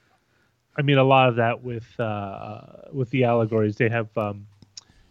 I 0.76 0.82
mean, 0.82 0.98
a 0.98 1.04
lot 1.04 1.28
of 1.28 1.36
that 1.36 1.62
with 1.62 1.98
uh 1.98 2.60
with 2.92 3.10
the 3.10 3.24
allegories. 3.24 3.76
They 3.76 3.88
have 3.88 4.08
um, 4.16 4.46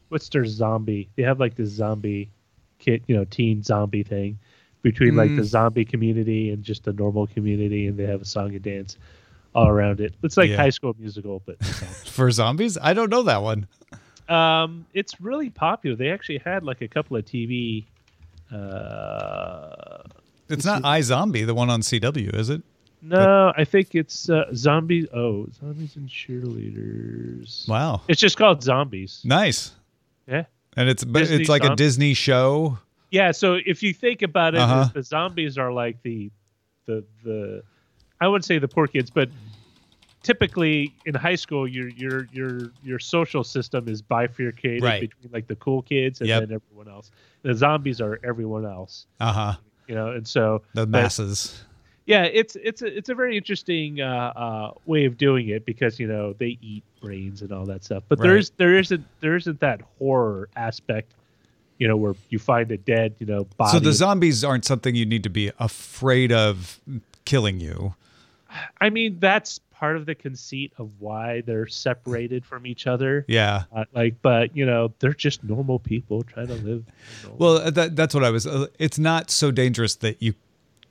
what's 0.10 0.30
their 0.30 0.46
zombie? 0.46 1.10
They 1.16 1.24
have 1.24 1.40
like 1.40 1.56
this 1.56 1.70
zombie 1.70 2.30
kit, 2.80 3.04
you 3.08 3.16
know, 3.16 3.26
teen 3.26 3.64
zombie 3.64 4.04
thing 4.04 4.40
between 4.82 5.14
mm. 5.14 5.18
like 5.18 5.36
the 5.36 5.42
mm. 5.42 5.46
zombie 5.46 5.86
community 5.86 6.52
and 6.52 6.64
just 6.64 6.84
the 6.84 6.94
normal 6.94 7.28
community, 7.28 7.88
and 7.88 7.98
they 7.98 8.06
have 8.06 8.22
a 8.22 8.26
song 8.26 8.54
and 8.54 8.62
dance 8.62 8.98
all 9.56 9.68
around 9.68 10.02
it. 10.02 10.14
It's 10.22 10.38
like 10.38 10.50
yeah. 10.50 10.58
High 10.58 10.70
School 10.70 10.96
Musical, 11.00 11.42
but 11.46 11.64
for 11.66 12.30
zombies. 12.30 12.78
I 12.80 12.94
don't 12.94 13.10
know 13.10 13.24
that 13.24 13.42
one. 13.42 13.68
Um, 14.30 14.86
it's 14.94 15.20
really 15.22 15.50
popular. 15.50 15.96
They 15.96 16.12
actually 16.12 16.40
had 16.40 16.64
like 16.64 16.82
a 16.82 16.88
couple 16.88 17.18
of 17.18 17.26
TV. 17.26 17.86
Uh, 18.52 20.04
it's 20.50 20.66
not 20.66 20.84
iZombie, 20.84 21.46
the 21.46 21.56
one 21.56 21.70
on 21.70 21.82
CW, 21.82 22.36
is 22.36 22.50
it? 22.50 22.62
No, 23.08 23.52
but, 23.56 23.62
I 23.62 23.66
think 23.66 23.94
it's 23.94 24.30
uh, 24.30 24.46
zombies. 24.54 25.08
Oh, 25.14 25.48
zombies 25.60 25.96
and 25.96 26.10
cheerleaders. 26.10 27.68
Wow, 27.68 28.02
it's 28.08 28.20
just 28.20 28.38
called 28.38 28.64
Zombies. 28.64 29.22
Nice. 29.24 29.72
Yeah, 30.28 30.46
and 30.76 30.90
it's 30.90 31.04
but 31.04 31.24
it's 31.24 31.50
like 31.50 31.64
a 31.64 31.76
Disney 31.76 32.14
show 32.14 32.80
yeah 33.16 33.32
so 33.32 33.58
if 33.66 33.82
you 33.82 33.94
think 33.94 34.22
about 34.22 34.56
it 34.56 34.60
uh-huh. 34.60 34.90
the 34.94 35.02
zombies 35.02 35.58
are 35.58 35.72
like 35.72 36.02
the 36.04 36.30
the 36.86 37.04
the 37.24 37.64
i 38.20 38.28
wouldn't 38.28 38.46
say 38.46 38.60
the 38.60 38.68
poor 38.68 38.88
kids 38.88 39.10
but 39.10 39.30
typically 40.22 40.94
in 41.06 41.16
high 41.16 41.36
school 41.36 41.68
your 41.68 41.88
your 41.90 42.28
your 42.34 42.72
your 42.84 43.00
social 43.00 43.44
system 43.44 43.88
is 43.88 44.02
bifurcated 44.02 44.84
right. 44.84 45.02
between 45.02 45.32
like 45.32 45.48
the 45.48 45.56
cool 45.56 45.82
kids 45.82 46.20
and 46.20 46.28
yep. 46.28 46.42
then 46.42 46.52
everyone 46.52 46.90
else 46.94 47.12
the 47.44 47.54
zombies 47.54 48.02
are 48.02 48.20
everyone 48.24 48.66
else 48.66 49.08
uh-huh 49.20 49.56
you 49.88 49.96
know 49.96 50.12
and 50.12 50.28
so 50.28 50.62
the 50.74 50.86
masses 50.86 51.64
yeah 52.06 52.24
it's 52.24 52.56
it's 52.58 52.82
a, 52.82 52.98
it's 52.98 53.10
a 53.10 53.16
very 53.16 53.38
interesting 53.38 54.02
uh, 54.02 54.34
uh, 54.36 54.72
way 54.86 55.06
of 55.06 55.18
doing 55.18 55.50
it 55.50 55.66
because 55.66 56.00
you 56.00 56.08
know 56.08 56.34
they 56.34 56.58
eat 56.62 56.84
brains 57.02 57.42
and 57.42 57.52
all 57.52 57.66
that 57.66 57.84
stuff 57.84 58.04
but 58.10 58.20
right. 58.20 58.28
there's 58.28 58.50
there 58.52 58.78
isn't 58.78 59.06
there 59.22 59.36
isn't 59.36 59.60
that 59.60 59.82
horror 59.98 60.50
aspect 60.56 61.14
you 61.78 61.88
know, 61.88 61.98
where 61.98 62.16
you 62.30 62.40
find 62.40 62.72
a 62.72 62.78
dead, 62.78 63.16
you 63.20 63.26
know, 63.26 63.46
body. 63.58 63.72
So 63.72 63.80
the 63.80 63.94
zombies 63.94 64.44
aren't 64.44 64.66
something 64.66 64.96
you 64.96 65.06
need 65.06 65.24
to 65.24 65.30
be 65.30 65.52
afraid 65.60 66.32
of 66.32 66.80
killing 67.26 67.60
you. 67.60 67.96
I 68.80 68.90
mean, 68.90 69.20
that's 69.20 69.60
part 69.72 69.98
of 69.98 70.06
the 70.06 70.16
conceit 70.16 70.72
of 70.78 70.90
why 71.00 71.42
they're 71.42 71.68
separated 71.68 72.46
from 72.46 72.66
each 72.66 72.88
other. 72.88 73.26
Yeah. 73.28 73.64
Uh, 73.76 73.84
like, 73.94 74.22
but 74.22 74.56
you 74.56 74.66
know, 74.66 74.94
they're 75.00 75.14
just 75.14 75.44
normal 75.44 75.80
people 75.80 76.24
trying 76.24 76.48
to 76.48 76.54
live. 76.54 76.86
Well, 77.38 77.70
that, 77.70 77.96
that's 77.96 78.14
what 78.14 78.24
I 78.24 78.30
was. 78.30 78.48
Uh, 78.48 78.68
it's 78.80 78.98
not 78.98 79.30
so 79.30 79.52
dangerous 79.52 79.96
that 79.96 80.22
you 80.22 80.34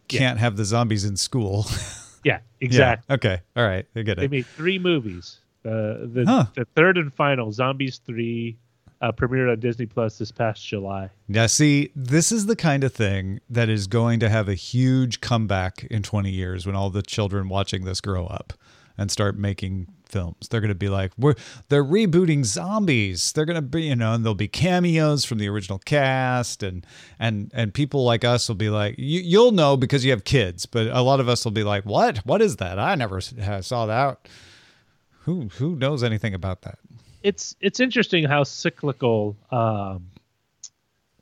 can't 0.09 0.39
yeah. 0.39 0.41
have 0.41 0.57
the 0.57 0.65
zombies 0.65 1.05
in 1.05 1.17
school. 1.17 1.67
yeah, 2.25 2.41
exactly. 2.61 3.05
Yeah. 3.09 3.15
Okay. 3.15 3.41
All 3.57 3.67
right. 3.67 3.87
I 3.95 4.03
get 4.03 4.19
it. 4.19 4.23
They 4.23 4.29
made 4.29 4.47
three 4.47 4.79
movies. 4.79 5.39
Uh, 5.65 6.05
the, 6.05 6.25
huh. 6.27 6.47
the 6.55 6.67
third 6.77 6.99
and 6.99 7.13
final, 7.13 7.51
Zombies 7.51 8.01
3, 8.05 8.55
uh, 9.01 9.13
premiered 9.13 9.51
on 9.51 9.61
Disney 9.61 9.87
Plus 9.87 10.19
this 10.19 10.31
past 10.31 10.67
July. 10.67 11.11
Now, 11.27 11.47
see, 11.47 11.91
this 11.97 12.31
is 12.31 12.47
the 12.47 12.57
kind 12.57 12.85
of 12.85 12.93
thing 12.93 13.41
that 13.49 13.69
is 13.69 13.87
going 13.87 14.21
to 14.21 14.29
have 14.29 14.49
a 14.49 14.55
huge 14.55 15.21
comeback 15.21 15.85
in 15.91 16.03
20 16.03 16.31
years 16.31 16.67
when 16.67 16.77
all 16.77 16.91
the 16.91 17.03
children 17.03 17.49
watching 17.49 17.85
this 17.85 18.01
grow 18.01 18.27
up 18.27 18.53
and 18.97 19.11
start 19.11 19.37
making 19.39 19.89
films. 20.15 20.49
They're 20.49 20.61
going 20.61 20.69
to 20.69 20.75
be 20.77 20.89
like, 20.89 21.11
we're 21.19 21.35
they're 21.69 21.85
rebooting 21.85 22.45
zombies. 22.45 23.33
They're 23.33 23.45
going 23.45 23.57
to 23.57 23.63
be, 23.63 23.83
you 23.83 23.97
know, 23.97 24.15
and 24.15 24.25
there'll 24.25 24.35
be 24.37 24.49
cameos 24.49 25.25
from 25.25 25.39
the 25.39 25.49
original 25.49 25.81
cast, 25.81 26.63
and 26.63 26.87
and 27.19 27.51
and 27.53 27.75
people 27.75 28.05
like 28.05 28.25
us 28.25 28.49
will 28.49 28.55
be 28.55 28.71
like, 28.71 28.95
you, 28.97 29.21
you'll 29.21 29.51
know 29.51 29.77
because 29.77 30.05
you 30.05 30.13
have 30.13 30.23
kids, 30.25 30.67
but 30.67 30.87
a 30.87 31.03
lot 31.03 31.19
of 31.19 31.29
us 31.29 31.45
will 31.45 31.53
be 31.53 31.65
like, 31.65 31.85
what? 31.85 32.19
What 32.19 32.41
is 32.41 32.57
that? 32.57 32.79
I 32.79 32.95
never 32.95 33.21
saw 33.21 33.87
that. 33.87 34.29
who 35.23 35.49
who 35.59 35.75
knows 35.77 36.03
anything 36.05 36.33
about 36.33 36.63
that? 36.63 36.79
It's 37.23 37.57
it's 37.61 37.81
interesting 37.81 38.25
how 38.25 38.45
cyclical, 38.45 39.37
um, 39.51 40.11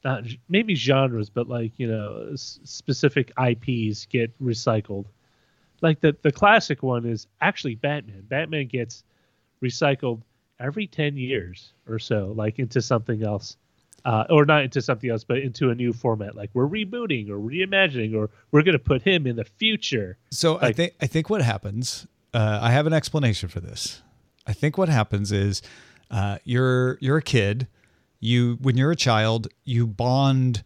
not 0.04 0.24
maybe 0.48 0.74
genres, 0.74 1.30
but 1.30 1.48
like 1.48 1.72
you 1.78 1.86
know 1.88 2.30
specific 2.34 3.32
IPs 3.38 4.06
get 4.06 4.38
recycled. 4.42 5.06
Like 5.82 6.00
the 6.00 6.16
the 6.22 6.32
classic 6.32 6.82
one 6.82 7.04
is 7.04 7.26
actually 7.40 7.74
Batman. 7.74 8.22
Batman 8.28 8.68
gets 8.68 9.04
recycled 9.62 10.22
every 10.58 10.86
ten 10.86 11.16
years 11.16 11.72
or 11.88 11.98
so, 11.98 12.32
like 12.36 12.58
into 12.58 12.80
something 12.80 13.22
else. 13.22 13.56
Uh, 14.04 14.24
or 14.30 14.44
not 14.44 14.64
into 14.64 14.82
something 14.82 15.10
else, 15.10 15.22
but 15.22 15.38
into 15.38 15.70
a 15.70 15.76
new 15.76 15.92
format. 15.92 16.34
Like 16.34 16.50
we're 16.54 16.66
rebooting 16.66 17.30
or 17.30 17.36
reimagining, 17.36 18.16
or 18.16 18.30
we're 18.50 18.62
going 18.62 18.72
to 18.72 18.80
put 18.80 19.00
him 19.00 19.28
in 19.28 19.36
the 19.36 19.44
future. 19.44 20.18
So 20.32 20.58
I 20.60 20.72
think 20.72 20.94
I 21.00 21.06
think 21.06 21.30
what 21.30 21.40
happens. 21.40 22.06
Uh, 22.34 22.58
I 22.60 22.72
have 22.72 22.88
an 22.88 22.92
explanation 22.92 23.48
for 23.48 23.60
this. 23.60 24.02
I 24.44 24.54
think 24.54 24.76
what 24.76 24.88
happens 24.88 25.30
is 25.30 25.62
uh, 26.10 26.38
you're 26.42 26.98
you're 27.00 27.18
a 27.18 27.22
kid. 27.22 27.68
You 28.18 28.58
when 28.60 28.76
you're 28.76 28.90
a 28.90 28.96
child, 28.96 29.46
you 29.64 29.86
bond 29.86 30.64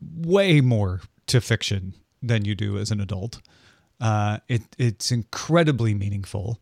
way 0.00 0.60
more 0.60 1.00
to 1.28 1.40
fiction 1.40 1.94
than 2.22 2.44
you 2.44 2.54
do 2.54 2.78
as 2.78 2.90
an 2.90 3.00
adult. 3.00 3.40
Uh, 4.02 4.38
it 4.48 4.62
it's 4.78 5.12
incredibly 5.12 5.94
meaningful, 5.94 6.60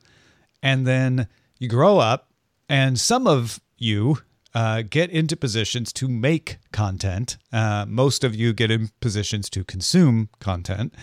and 0.63 0.87
then 0.87 1.27
you 1.59 1.69
grow 1.69 1.99
up, 1.99 2.29
and 2.69 3.01
some 3.01 3.27
of 3.27 3.61
you 3.79 4.19
uh, 4.55 4.83
get 4.83 5.11
into 5.11 5.37
positions 5.37 5.93
to 5.95 6.07
make 6.07 6.59
content. 6.71 7.39
Uh, 7.53 7.87
most 7.89 8.25
of 8.25 8.35
you 8.35 8.53
get 8.53 8.71
in 8.71 8.91
positions 9.01 9.49
to 9.51 9.65
consume 9.65 10.29
content. 10.39 10.95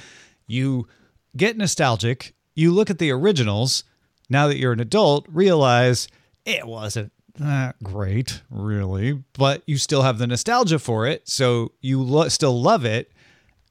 You 0.46 0.88
get 1.36 1.58
nostalgic. 1.58 2.36
You 2.56 2.72
look 2.72 2.90
at 2.90 3.00
the 3.00 3.12
originals. 3.12 3.84
Now 4.30 4.48
that 4.48 4.58
you're 4.58 4.74
an 4.74 4.80
adult, 4.80 5.26
realize 5.30 6.08
it 6.46 6.68
wasn't 6.68 7.12
that 7.40 7.82
great, 7.82 8.42
really, 8.50 9.24
but 9.34 9.64
you 9.66 9.78
still 9.78 10.02
have 10.04 10.18
the 10.18 10.28
nostalgia 10.28 10.80
for 10.80 11.08
it. 11.08 11.28
So 11.28 11.72
you 11.82 12.04
lo- 12.04 12.28
still 12.30 12.62
love 12.62 12.86
it. 12.86 13.12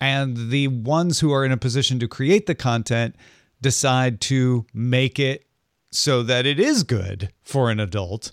And 0.01 0.51
the 0.51 0.69
ones 0.69 1.21
who 1.21 1.33
are 1.33 1.45
in 1.45 1.53
a 1.53 1.57
position 1.57 1.99
to 2.01 2.09
create 2.09 2.47
the 2.47 2.55
content 2.55 3.17
decide 3.61 4.21
to 4.23 4.67
make 4.75 5.19
it 5.19 5.47
so 5.91 6.23
that 6.23 6.47
it 6.47 6.61
is 6.61 6.83
good 6.83 7.33
for 7.43 7.71
an 7.71 7.81
adult. 7.81 8.33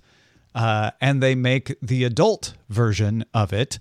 Uh, 0.53 0.91
and 1.01 1.23
they 1.23 1.35
make 1.35 1.75
the 1.81 2.03
adult 2.03 2.53
version 2.69 3.25
of 3.33 3.53
it. 3.53 3.79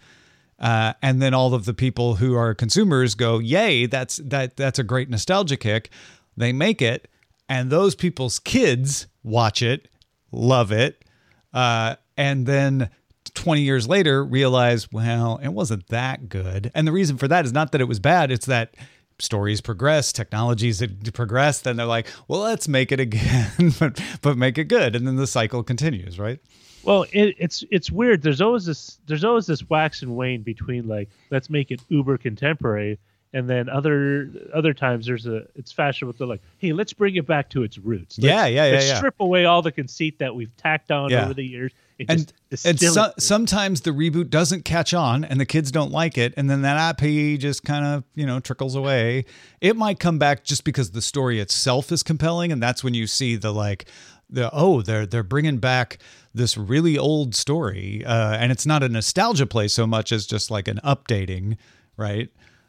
Uh, 0.59 0.92
and 1.03 1.21
then 1.21 1.35
all 1.35 1.55
of 1.55 1.64
the 1.64 1.75
people 1.75 2.16
who 2.16 2.35
are 2.35 2.55
consumers 2.55 3.14
go, 3.16 3.40
"Yay, 3.40 3.87
that's 3.87 4.18
that 4.18 4.57
that's 4.57 4.79
a 4.79 4.85
great 4.85 5.11
nostalgia 5.11 5.57
kick." 5.57 5.90
They 6.37 6.53
make 6.53 6.81
it, 6.81 7.09
and 7.49 7.68
those 7.68 7.97
people's 7.97 8.38
kids 8.38 9.09
watch 9.25 9.61
it, 9.61 9.88
love 10.31 10.71
it, 10.71 11.05
uh, 11.53 11.97
and 12.16 12.47
then 12.47 12.90
20 13.35 13.62
years 13.62 13.88
later 13.88 14.25
realize, 14.25 14.90
well, 14.92 15.40
it 15.42 15.49
wasn't 15.49 15.87
that 15.88 16.29
good. 16.29 16.71
And 16.75 16.87
the 16.87 16.92
reason 16.92 17.16
for 17.16 17.29
that 17.29 17.45
is 17.45 17.53
not 17.53 17.73
that 17.73 17.81
it 17.81 17.88
was 17.88 17.99
bad; 18.01 18.31
it's 18.31 18.47
that 18.47 18.75
stories 19.18 19.61
progress, 19.61 20.12
technologies 20.12 20.83
progress. 21.14 21.61
Then 21.61 21.77
they're 21.77 21.87
like, 21.87 22.09
well, 22.29 22.40
let's 22.40 22.68
make 22.68 22.92
it 22.92 23.01
again, 23.01 23.73
but 23.79 24.01
but 24.21 24.37
make 24.37 24.59
it 24.59 24.64
good, 24.64 24.95
and 24.97 25.07
then 25.07 25.16
the 25.16 25.27
cycle 25.27 25.62
continues, 25.62 26.18
right? 26.18 26.40
Well, 26.85 27.05
it, 27.12 27.37
it's 27.38 27.64
it's 27.71 27.90
weird. 27.90 28.23
There's 28.23 28.40
always 28.40 28.66
this 28.66 28.99
there's 29.07 29.25
always 29.25 29.47
this 29.47 29.68
wax 29.68 30.03
and 30.03 30.16
wane 30.16 30.42
between 30.42 30.88
like 30.88 31.09
let's 31.31 31.49
make 31.49 31.71
it 31.71 31.81
uber 31.88 32.18
contemporary, 32.18 32.99
and 33.33 33.49
then 33.49 33.68
other 33.68 34.29
other 34.53 34.75
times 34.75 35.07
there's 35.07 35.27
a 35.27 35.47
it's 35.55 35.71
fashionable 35.71 36.14
to 36.18 36.27
like 36.27 36.42
hey 36.59 36.73
let's 36.73 36.92
bring 36.92 37.14
it 37.14 37.27
back 37.27 37.49
to 37.51 37.62
its 37.62 37.79
roots. 37.79 38.18
Let's, 38.18 38.27
Yeah, 38.27 38.47
yeah, 38.47 38.66
yeah, 38.66 38.73
let's 38.73 38.88
yeah. 38.88 38.97
strip 38.99 39.14
away 39.21 39.45
all 39.45 39.62
the 39.62 39.71
conceit 39.73 40.18
that 40.18 40.35
we've 40.35 40.55
tacked 40.57 40.90
on 40.90 41.11
Yeah. 41.11 41.25
over 41.25 41.35
the 41.35 41.45
years. 41.45 41.73
And, 42.09 42.33
and 42.64 42.81
so, 42.81 43.12
sometimes 43.18 43.83
the 43.83 43.90
reboot 43.90 44.28
doesn't 44.28 44.64
catch 44.64 44.92
on 44.92 45.24
and 45.24 45.38
the 45.38 45.46
kids 45.46 45.70
don't 45.70 45.92
like 45.92 46.18
it 46.18 46.35
and 46.37 46.50
then 46.50 46.62
that 46.62 47.02
IP 47.02 47.38
just 47.38 47.64
kind 47.64 47.85
of 47.85 48.05
you 48.14 48.26
know 48.26 48.40
trickles 48.40 48.74
away. 48.74 49.24
It 49.61 49.76
might 49.76 50.00
come 50.00 50.18
back 50.18 50.44
just 50.44 50.64
because 50.64 50.90
the 50.90 51.02
story 51.02 51.38
itself 51.38 51.92
is 51.92 52.02
compelling 52.02 52.50
and 52.50 52.62
that's 52.62 52.83
when 52.83 52.94
you 52.94 53.07
see 53.07 53.37
the 53.37 53.52
like 53.52 53.87
the 54.28 54.50
oh 54.52 54.83
they're 54.83 55.07
they're 55.07 55.22
bringing 55.22 55.59
back 55.59 55.98
this 56.35 56.57
really 56.57 56.96
old 56.96 57.35
story 57.35 58.02
uh, 58.05 58.33
and 58.33 58.50
it's 58.50 58.64
not 58.64 58.83
a 58.83 58.88
nostalgia 58.88 59.46
play 59.46 59.68
so 59.68 59.87
much 59.87 60.11
as 60.11 60.26
just 60.26 60.50
like 60.50 60.66
an 60.66 60.81
updating 60.83 61.57
right? 61.96 62.28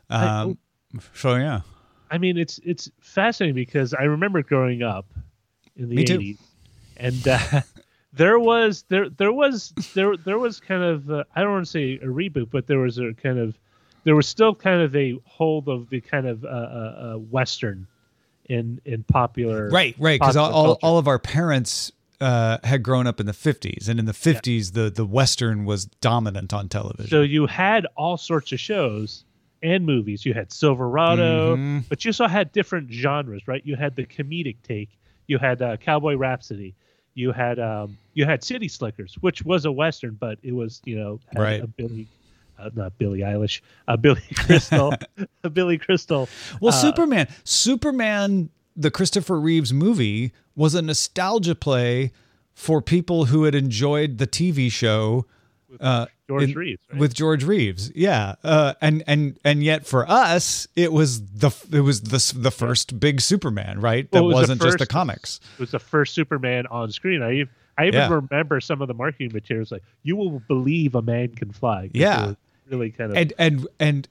Um, 0.10 0.58
so 1.14 1.36
yeah. 1.36 1.62
I 2.12 2.18
mean, 2.18 2.38
it's 2.38 2.60
it's 2.64 2.90
fascinating 3.00 3.56
because 3.56 3.94
I 3.94 4.04
remember 4.04 4.44
growing 4.44 4.84
up 4.84 5.06
in 5.76 5.90
the 5.90 5.96
Me 5.96 6.04
too. 6.04 6.20
'80s, 6.20 6.38
and 6.98 7.28
uh, 7.28 7.62
there 8.14 8.40
was 8.40 8.84
there 8.90 9.10
there 9.10 9.32
was 9.34 9.74
there 9.96 10.16
there 10.18 10.38
was 10.38 10.60
kind 10.60 10.84
of 10.84 11.10
uh, 11.10 11.24
I 11.36 11.42
don't 11.42 11.52
want 11.52 11.66
to 11.66 11.72
say 11.72 11.94
a 11.96 12.06
reboot, 12.08 12.50
but 12.52 12.68
there 12.68 12.80
was 12.80 12.98
a 12.98 13.14
kind 13.14 13.40
of 13.40 13.58
there 14.04 14.16
was 14.16 14.28
still 14.28 14.54
kind 14.54 14.82
of 14.82 14.96
a 14.96 15.20
hold 15.26 15.68
of 15.70 15.90
the 15.90 16.02
kind 16.02 16.28
of 16.28 16.44
uh, 16.44 16.48
uh, 16.48 16.52
uh, 16.52 17.18
western 17.18 17.88
in 18.50 18.82
in 18.86 19.04
popular 19.04 19.70
right 19.70 19.96
right 19.98 20.20
because 20.20 20.36
all, 20.36 20.52
all, 20.52 20.80
all 20.84 20.98
of 20.98 21.08
our 21.08 21.18
parents 21.18 21.94
uh, 22.20 22.58
had 22.66 22.84
grown 22.84 23.08
up 23.08 23.22
in 23.22 23.26
the 23.26 23.32
50s 23.32 23.88
and 23.88 24.00
in 24.00 24.06
the 24.06 24.12
50s 24.12 24.74
the 24.74 24.90
the 24.90 25.06
western 25.06 25.64
was 25.64 25.86
dominant 25.86 26.54
on 26.54 26.68
television 26.68 27.08
So 27.10 27.22
you 27.22 27.48
had 27.48 27.88
all 27.96 28.18
sorts 28.18 28.52
of 28.52 28.60
shows 28.60 29.24
and 29.62 29.86
movies. 29.86 30.26
You 30.26 30.34
had 30.34 30.52
Silverado, 30.52 31.56
Mhm. 31.56 31.86
but 31.88 32.04
you 32.04 32.10
also 32.10 32.28
had 32.28 32.52
different 32.52 32.92
genres, 32.92 33.48
right? 33.48 33.62
You 33.66 33.78
had 33.78 33.96
the 33.96 34.06
comedic 34.06 34.58
take. 34.62 34.90
You 35.28 35.38
had 35.38 35.62
uh, 35.62 35.78
Cowboy 35.78 36.16
Rhapsody. 36.16 36.76
You 37.16 37.32
had 37.32 37.60
um, 37.60 37.98
you 38.14 38.26
had 38.26 38.44
City 38.44 38.68
Slickers, 38.68 39.16
which 39.22 39.44
was 39.44 39.66
a 39.66 39.72
western, 39.72 40.16
but 40.20 40.40
it 40.44 40.52
was 40.54 40.82
you 40.86 40.96
know 40.98 41.20
Right. 41.36 41.62
a 41.62 41.68
Billy, 41.68 42.08
uh, 42.58 42.70
not 42.74 42.98
Billie 42.98 43.20
Eilish, 43.20 43.62
a 43.88 43.98
Billy 43.98 44.22
Crystal, 44.36 44.94
a 45.44 45.50
Billy 45.50 45.78
Crystal. 45.78 46.28
Well, 46.60 46.74
uh, 46.74 46.78
Superman, 46.78 47.28
Superman, 47.44 48.50
the 48.76 48.90
Christopher 48.92 49.40
Reeves 49.40 49.72
movie 49.74 50.34
was 50.56 50.74
a 50.76 50.82
nostalgia 50.82 51.56
play 51.56 52.12
for 52.54 52.82
people 52.82 53.26
who 53.26 53.44
had 53.44 53.56
enjoyed 53.56 54.18
the 54.18 54.28
TV 54.28 54.72
show 54.72 55.26
uh, 55.80 56.06
George 56.28 56.44
in- 56.52 56.54
Reeves, 56.56 56.82
right? 56.92 57.00
with 57.00 57.14
George 57.14 57.44
Reeves. 57.44 57.92
Yeah, 57.96 58.36
uh, 58.44 58.74
and 58.82 59.04
and 59.08 59.38
and 59.44 59.64
yet 59.64 59.86
for 59.86 60.10
us, 60.10 60.68
it 60.76 60.92
was 60.94 61.22
the 61.26 61.52
it 61.72 61.82
was 61.82 62.02
the 62.02 62.34
the 62.40 62.52
first 62.52 63.00
big 63.00 63.22
Superman, 63.22 63.80
right? 63.80 64.10
That 64.12 64.22
Well, 64.22 64.32
it 64.32 64.34
was 64.36 64.42
wasn't 64.50 64.62
just 64.62 64.78
the 64.80 64.86
comics. 64.88 65.40
It 65.56 65.60
was 65.60 65.72
the 65.72 65.80
first 65.80 66.14
Superman 66.14 66.68
on 66.68 66.92
screen. 66.92 67.22
I 67.22 67.34
even, 67.34 67.50
I 67.78 67.88
even 67.88 68.00
Yeah. 68.00 68.22
remember 68.30 68.60
some 68.62 68.82
of 68.82 68.88
the 68.88 68.94
marketing 68.94 69.32
materials 69.34 69.72
like 69.72 69.84
"You 70.04 70.16
will 70.16 70.40
believe 70.48 70.96
a 70.96 71.02
man 71.02 71.30
can 71.30 71.52
fly." 71.52 71.90
Yeah. 71.94 72.34
really 72.70 72.92
kind 72.92 73.12
of 73.12 73.18
and 73.18 73.34
and 73.38 73.68
and 73.80 74.08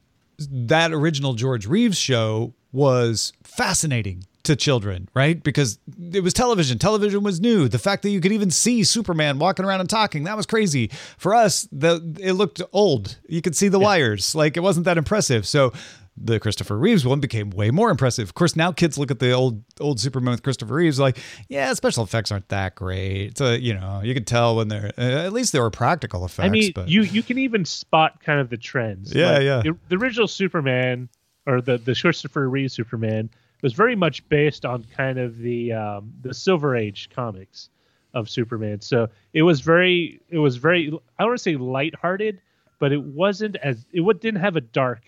that 0.50 0.92
original 0.92 1.34
George 1.34 1.66
Reeves 1.66 1.96
show 1.98 2.52
was 2.72 3.32
fascinating 3.44 4.24
to 4.44 4.56
children, 4.56 5.08
right? 5.14 5.42
Because 5.42 5.78
it 6.12 6.22
was 6.22 6.32
television. 6.34 6.78
Television 6.78 7.22
was 7.22 7.40
new. 7.40 7.68
The 7.68 7.78
fact 7.78 8.02
that 8.02 8.10
you 8.10 8.20
could 8.20 8.32
even 8.32 8.50
see 8.50 8.84
Superman 8.84 9.38
walking 9.38 9.64
around 9.64 9.80
and 9.80 9.90
talking, 9.90 10.24
that 10.24 10.36
was 10.36 10.46
crazy. 10.46 10.90
For 11.18 11.34
us, 11.34 11.68
the 11.70 12.16
it 12.20 12.32
looked 12.32 12.60
old. 12.72 13.18
You 13.28 13.42
could 13.42 13.56
see 13.56 13.68
the 13.68 13.78
wires. 13.78 14.34
Like 14.34 14.56
it 14.56 14.60
wasn't 14.60 14.84
that 14.86 14.98
impressive. 14.98 15.46
So 15.46 15.72
the 16.16 16.38
Christopher 16.38 16.76
Reeves 16.76 17.06
one 17.06 17.20
became 17.20 17.50
way 17.50 17.70
more 17.70 17.90
impressive. 17.90 18.28
Of 18.28 18.34
course, 18.34 18.54
now 18.54 18.70
kids 18.70 18.98
look 18.98 19.10
at 19.10 19.18
the 19.18 19.32
old 19.32 19.62
old 19.80 19.98
Superman 20.00 20.32
with 20.32 20.42
Christopher 20.42 20.74
Reeves 20.74 20.98
like, 20.98 21.18
yeah, 21.48 21.72
special 21.74 22.04
effects 22.04 22.30
aren't 22.30 22.48
that 22.48 22.74
great. 22.74 23.38
So, 23.38 23.52
you 23.52 23.74
know, 23.74 24.02
you 24.02 24.12
could 24.14 24.26
tell 24.26 24.56
when 24.56 24.68
they're 24.68 24.92
uh, 24.98 25.00
at 25.00 25.32
least 25.32 25.52
there 25.52 25.62
were 25.62 25.70
practical 25.70 26.24
effects, 26.24 26.46
I 26.46 26.50
mean, 26.50 26.72
but 26.74 26.88
you 26.88 27.02
you 27.02 27.22
can 27.22 27.38
even 27.38 27.64
spot 27.64 28.22
kind 28.22 28.40
of 28.40 28.50
the 28.50 28.58
trends. 28.58 29.14
Yeah, 29.14 29.32
Like, 29.32 29.42
yeah. 29.42 29.62
The, 29.62 29.78
the 29.88 29.96
original 29.96 30.28
Superman 30.28 31.08
or 31.46 31.60
the 31.60 31.78
the 31.78 31.94
Christopher 31.94 32.48
Reeves 32.48 32.74
Superman 32.74 33.30
was 33.62 33.72
very 33.72 33.96
much 33.96 34.28
based 34.28 34.64
on 34.66 34.84
kind 34.84 35.18
of 35.18 35.38
the 35.38 35.72
um, 35.72 36.12
the 36.20 36.34
Silver 36.34 36.76
Age 36.76 37.08
comics 37.14 37.70
of 38.14 38.28
Superman. 38.28 38.80
So 38.80 39.08
it 39.32 39.42
was 39.42 39.60
very 39.60 40.20
it 40.28 40.38
was 40.38 40.56
very 40.56 40.88
I 40.88 40.90
don't 41.22 41.28
want 41.30 41.38
to 41.38 41.42
say 41.42 41.56
lighthearted, 41.56 42.40
but 42.78 42.92
it 42.92 43.02
wasn't 43.02 43.56
as 43.56 43.86
it 43.92 44.02
didn't 44.20 44.40
have 44.40 44.56
a 44.56 44.60
dark 44.60 45.00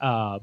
uh, 0.00 0.40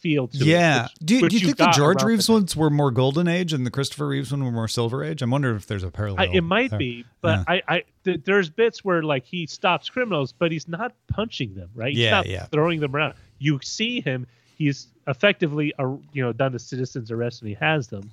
feel 0.00 0.28
to 0.28 0.38
Yeah. 0.38 0.78
it. 0.78 0.82
which- 0.84 0.92
do, 1.06 1.20
which 1.22 1.30
do 1.32 1.38
you 1.38 1.46
think 1.46 1.56
the 1.58 1.70
George 1.72 2.02
Reeves 2.02 2.26
the- 2.28 2.32
ones 2.32 2.56
were 2.56 2.70
more 2.70 2.90
golden 2.90 3.28
age 3.28 3.52
and 3.52 3.66
the 3.66 3.70
Christopher 3.70 4.06
Reeves 4.08 4.30
one 4.30 4.42
were 4.44 4.52
more 4.52 4.68
silver 4.68 5.04
age? 5.04 5.20
I'm 5.20 5.30
wondering 5.30 5.56
if 5.56 5.66
there's 5.66 5.82
a 5.82 5.90
parallel. 5.90 6.20
I, 6.30 6.32
it 6.32 6.40
might 6.42 6.70
there. 6.70 6.78
be, 6.78 7.04
but 7.20 7.44
I, 7.48 7.62
I 7.68 7.84
th- 8.04 8.20
there's 8.24 8.48
bits 8.48 8.82
where 8.84 9.02
like 9.02 9.24
he 9.26 9.46
stops 9.46 9.90
criminals, 9.90 10.32
but 10.32 10.52
he's 10.52 10.68
not 10.68 10.94
punching 11.08 11.54
them, 11.54 11.68
right? 11.74 11.90
He's 11.92 11.98
Yeah, 12.04 12.10
not 12.12 12.26
yeah. 12.26 12.46
throwing 12.46 12.80
them 12.80 12.94
around. 12.94 13.14
You 13.38 13.58
see 13.62 14.00
him; 14.00 14.26
he's 14.56 14.86
effectively, 15.10 15.72
uh, 15.78 15.88
you 16.12 16.22
know, 16.22 16.32
done 16.32 16.52
the 16.52 16.58
citizen's 16.58 17.10
arrest 17.10 17.42
and 17.42 17.48
he 17.48 17.54
has 17.56 17.88
them. 17.88 18.10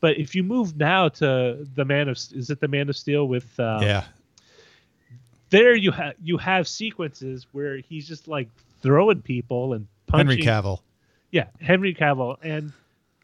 But 0.00 0.16
if 0.18 0.34
you 0.34 0.42
move 0.42 0.76
now 0.76 1.08
to 1.08 1.66
the 1.74 1.84
Man 1.84 2.08
of, 2.08 2.16
is 2.16 2.50
it 2.50 2.60
the 2.60 2.68
Man 2.68 2.88
of 2.88 2.96
Steel 2.96 3.26
with? 3.28 3.58
Uh, 3.60 3.80
Yeah. 3.82 4.04
There 5.50 5.74
you 5.74 5.92
have 5.92 6.14
you 6.22 6.36
have 6.36 6.68
sequences 6.68 7.46
where 7.52 7.78
he's 7.78 8.06
just 8.06 8.28
like 8.28 8.48
throwing 8.82 9.22
people 9.22 9.72
and 9.72 9.86
punching. 10.06 10.28
Henry 10.28 10.42
Cavill. 10.44 10.80
Yeah, 11.30 11.46
Henry 11.60 11.94
Cavill, 11.94 12.36
and 12.42 12.72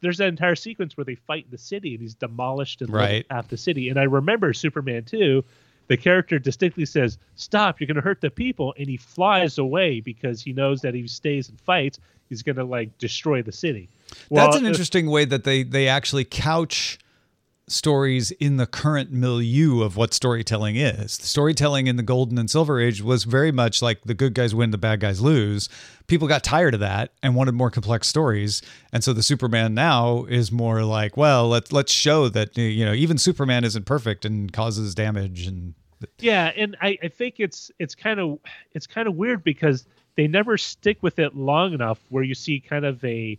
there's 0.00 0.18
that 0.18 0.28
entire 0.28 0.54
sequence 0.54 0.96
where 0.96 1.04
they 1.04 1.14
fight 1.16 1.44
in 1.44 1.50
the 1.50 1.58
city 1.58 1.92
and 1.94 2.00
he's 2.02 2.14
demolished 2.14 2.80
and 2.82 2.90
Right. 2.90 3.26
half 3.30 3.48
the 3.48 3.56
city. 3.56 3.88
And 3.90 3.98
I 3.98 4.04
remember 4.04 4.52
Superman 4.52 5.04
2, 5.04 5.42
the 5.88 5.96
character 5.96 6.38
distinctly 6.38 6.84
says, 6.86 7.16
Stop, 7.36 7.80
you're 7.80 7.86
going 7.86 7.94
to 7.96 8.02
hurt 8.02 8.20
the 8.22 8.30
people. 8.30 8.74
And 8.78 8.86
he 8.88 8.96
flies 8.98 9.56
away 9.58 10.00
because 10.00 10.42
he 10.42 10.52
knows 10.52 10.80
that 10.82 10.94
if 10.94 11.00
he 11.02 11.08
stays 11.08 11.48
and 11.48 11.58
fights, 11.60 12.00
he's 12.28 12.42
going 12.42 12.56
to 12.56 12.64
like 12.64 12.96
destroy 12.98 13.42
the 13.42 13.52
city. 13.52 13.88
That's 14.30 14.56
an 14.56 14.64
uh, 14.64 14.68
interesting 14.68 15.10
way 15.10 15.24
that 15.24 15.44
they 15.44 15.62
they 15.62 15.88
actually 15.88 16.24
couch 16.24 16.98
stories 17.66 18.30
in 18.32 18.56
the 18.56 18.66
current 18.66 19.10
milieu 19.10 19.82
of 19.82 19.96
what 19.96 20.12
storytelling 20.12 20.76
is. 20.76 21.16
The 21.18 21.26
storytelling 21.26 21.86
in 21.86 21.96
the 21.96 22.02
golden 22.02 22.36
and 22.38 22.50
silver 22.50 22.80
age 22.80 23.02
was 23.02 23.24
very 23.24 23.52
much 23.52 23.80
like 23.80 24.02
the 24.02 24.14
good 24.14 24.34
guys 24.34 24.54
win, 24.54 24.70
the 24.70 24.78
bad 24.78 25.00
guys 25.00 25.20
lose. 25.20 25.68
People 26.06 26.28
got 26.28 26.44
tired 26.44 26.74
of 26.74 26.80
that 26.80 27.12
and 27.22 27.34
wanted 27.34 27.52
more 27.52 27.70
complex 27.70 28.06
stories. 28.06 28.60
And 28.92 29.02
so 29.02 29.12
the 29.12 29.22
Superman 29.22 29.74
now 29.74 30.24
is 30.24 30.52
more 30.52 30.84
like, 30.84 31.16
well, 31.16 31.48
let's 31.48 31.72
let's 31.72 31.92
show 31.92 32.28
that 32.28 32.56
you 32.58 32.84
know, 32.84 32.92
even 32.92 33.18
Superman 33.18 33.64
isn't 33.64 33.86
perfect 33.86 34.24
and 34.24 34.52
causes 34.52 34.94
damage 34.94 35.46
and 35.46 35.74
Yeah, 36.18 36.52
and 36.56 36.76
I, 36.82 36.98
I 37.02 37.08
think 37.08 37.36
it's 37.38 37.70
it's 37.78 37.94
kind 37.94 38.20
of 38.20 38.38
it's 38.72 38.86
kind 38.86 39.08
of 39.08 39.14
weird 39.14 39.42
because 39.42 39.86
they 40.16 40.26
never 40.26 40.56
stick 40.56 41.02
with 41.02 41.18
it 41.18 41.36
long 41.36 41.72
enough 41.72 42.00
where 42.08 42.22
you 42.22 42.34
see 42.34 42.60
kind 42.60 42.84
of 42.84 43.04
a 43.04 43.38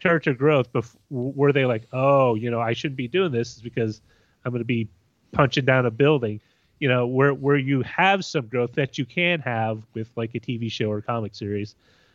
character 0.00 0.34
growth 0.34 0.72
bef- 0.72 0.96
where 1.10 1.52
they 1.52 1.64
like, 1.64 1.86
oh, 1.92 2.34
you 2.34 2.50
know, 2.50 2.60
I 2.60 2.72
shouldn't 2.72 2.96
be 2.96 3.08
doing 3.08 3.32
this 3.32 3.56
is 3.56 3.62
because 3.62 4.00
I'm 4.44 4.52
going 4.52 4.60
to 4.60 4.64
be 4.64 4.88
punching 5.32 5.64
down 5.64 5.86
a 5.86 5.90
building. 5.90 6.40
You 6.78 6.88
know, 6.88 7.06
where 7.06 7.32
where 7.32 7.56
you 7.56 7.82
have 7.82 8.22
some 8.24 8.48
growth 8.48 8.74
that 8.74 8.98
you 8.98 9.06
can 9.06 9.40
have 9.40 9.82
with 9.94 10.10
like 10.14 10.34
a 10.34 10.40
TV 10.40 10.70
show 10.70 10.90
or 10.90 11.00
comic 11.00 11.34
series, 11.34 11.74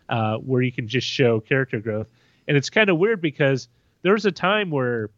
uh, 0.10 0.38
where 0.38 0.62
you 0.62 0.72
can 0.72 0.88
just 0.88 1.08
show 1.08 1.40
character 1.40 1.80
growth. 1.80 2.08
And 2.48 2.56
it's 2.56 2.70
kind 2.70 2.90
of 2.90 3.00
weird 3.00 3.22
because 3.22 3.70
there 4.04 4.14
was 4.14 4.26
a 4.26 4.32
time 4.32 4.70
where 4.70 5.10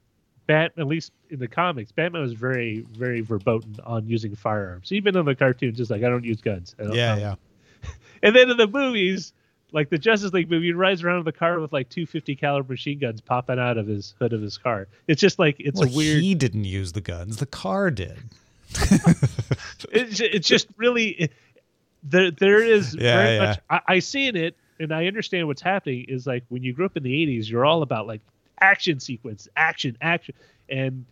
Bat, 0.45 0.73
at 0.77 0.88
least 0.88 1.13
in 1.29 1.39
the 1.39 1.47
comics, 1.47 1.91
Batman 1.91 2.21
was 2.21 2.34
very, 2.34 2.86
very 2.97 3.21
verboten 3.21 3.79
on 3.86 4.08
using 4.08 4.36
firearms. 4.36 4.91
Even 4.91 5.15
in 5.15 5.25
the 5.25 5.36
cartoons, 5.36 5.79
it's 5.79 5.89
like 5.89 6.03
I 6.03 6.10
don't 6.10 6.25
use 6.25 6.41
guns. 6.41 6.75
I 6.79 6.84
don't, 6.84 6.95
yeah, 6.95 7.15
yeah. 7.15 7.36
And 8.23 8.33
then 8.33 8.49
in 8.49 8.55
the 8.55 8.67
movies, 8.67 9.33
like 9.73 9.89
the 9.89 9.97
Justice 9.97 10.31
League 10.31 10.49
movie, 10.49 10.67
he 10.67 10.71
rides 10.71 11.03
around 11.03 11.19
in 11.19 11.25
the 11.25 11.33
car 11.33 11.59
with 11.59 11.73
like 11.73 11.89
250 11.89 12.35
caliber 12.37 12.71
machine 12.71 12.99
guns 12.99 13.19
popping 13.19 13.59
out 13.59 13.77
of 13.77 13.85
his 13.85 14.15
hood 14.17 14.31
of 14.31 14.41
his 14.41 14.57
car. 14.57 14.87
It's 15.07 15.19
just 15.19 15.39
like 15.39 15.57
it's 15.59 15.77
Well, 15.79 15.89
a 15.89 15.93
weird. 15.93 16.21
he 16.21 16.33
didn't 16.33 16.63
use 16.63 16.93
the 16.93 17.01
guns. 17.01 17.35
The 17.37 17.45
car 17.45 17.91
did. 17.91 18.17
it's, 19.91 20.19
it's 20.19 20.47
just 20.47 20.67
really 20.77 21.29
there. 22.03 22.31
There 22.31 22.63
is 22.63 22.95
Yeah, 22.95 23.15
very 23.17 23.35
yeah. 23.35 23.45
much. 23.45 23.59
I, 23.69 23.81
I 23.95 23.99
see 23.99 24.27
in 24.27 24.35
it, 24.35 24.55
and 24.79 24.93
I 24.93 25.07
understand 25.07 25.47
what's 25.47 25.61
happening. 25.61 26.05
Is 26.07 26.25
like 26.25 26.43
when 26.49 26.63
you 26.63 26.73
grew 26.73 26.85
up 26.85 26.95
in 26.97 27.03
the 27.03 27.11
'80s, 27.25 27.49
you're 27.49 27.65
all 27.65 27.81
about 27.81 28.07
like 28.07 28.21
action 28.61 28.99
sequence, 28.99 29.47
action, 29.55 29.97
action, 30.01 30.35
and 30.69 31.05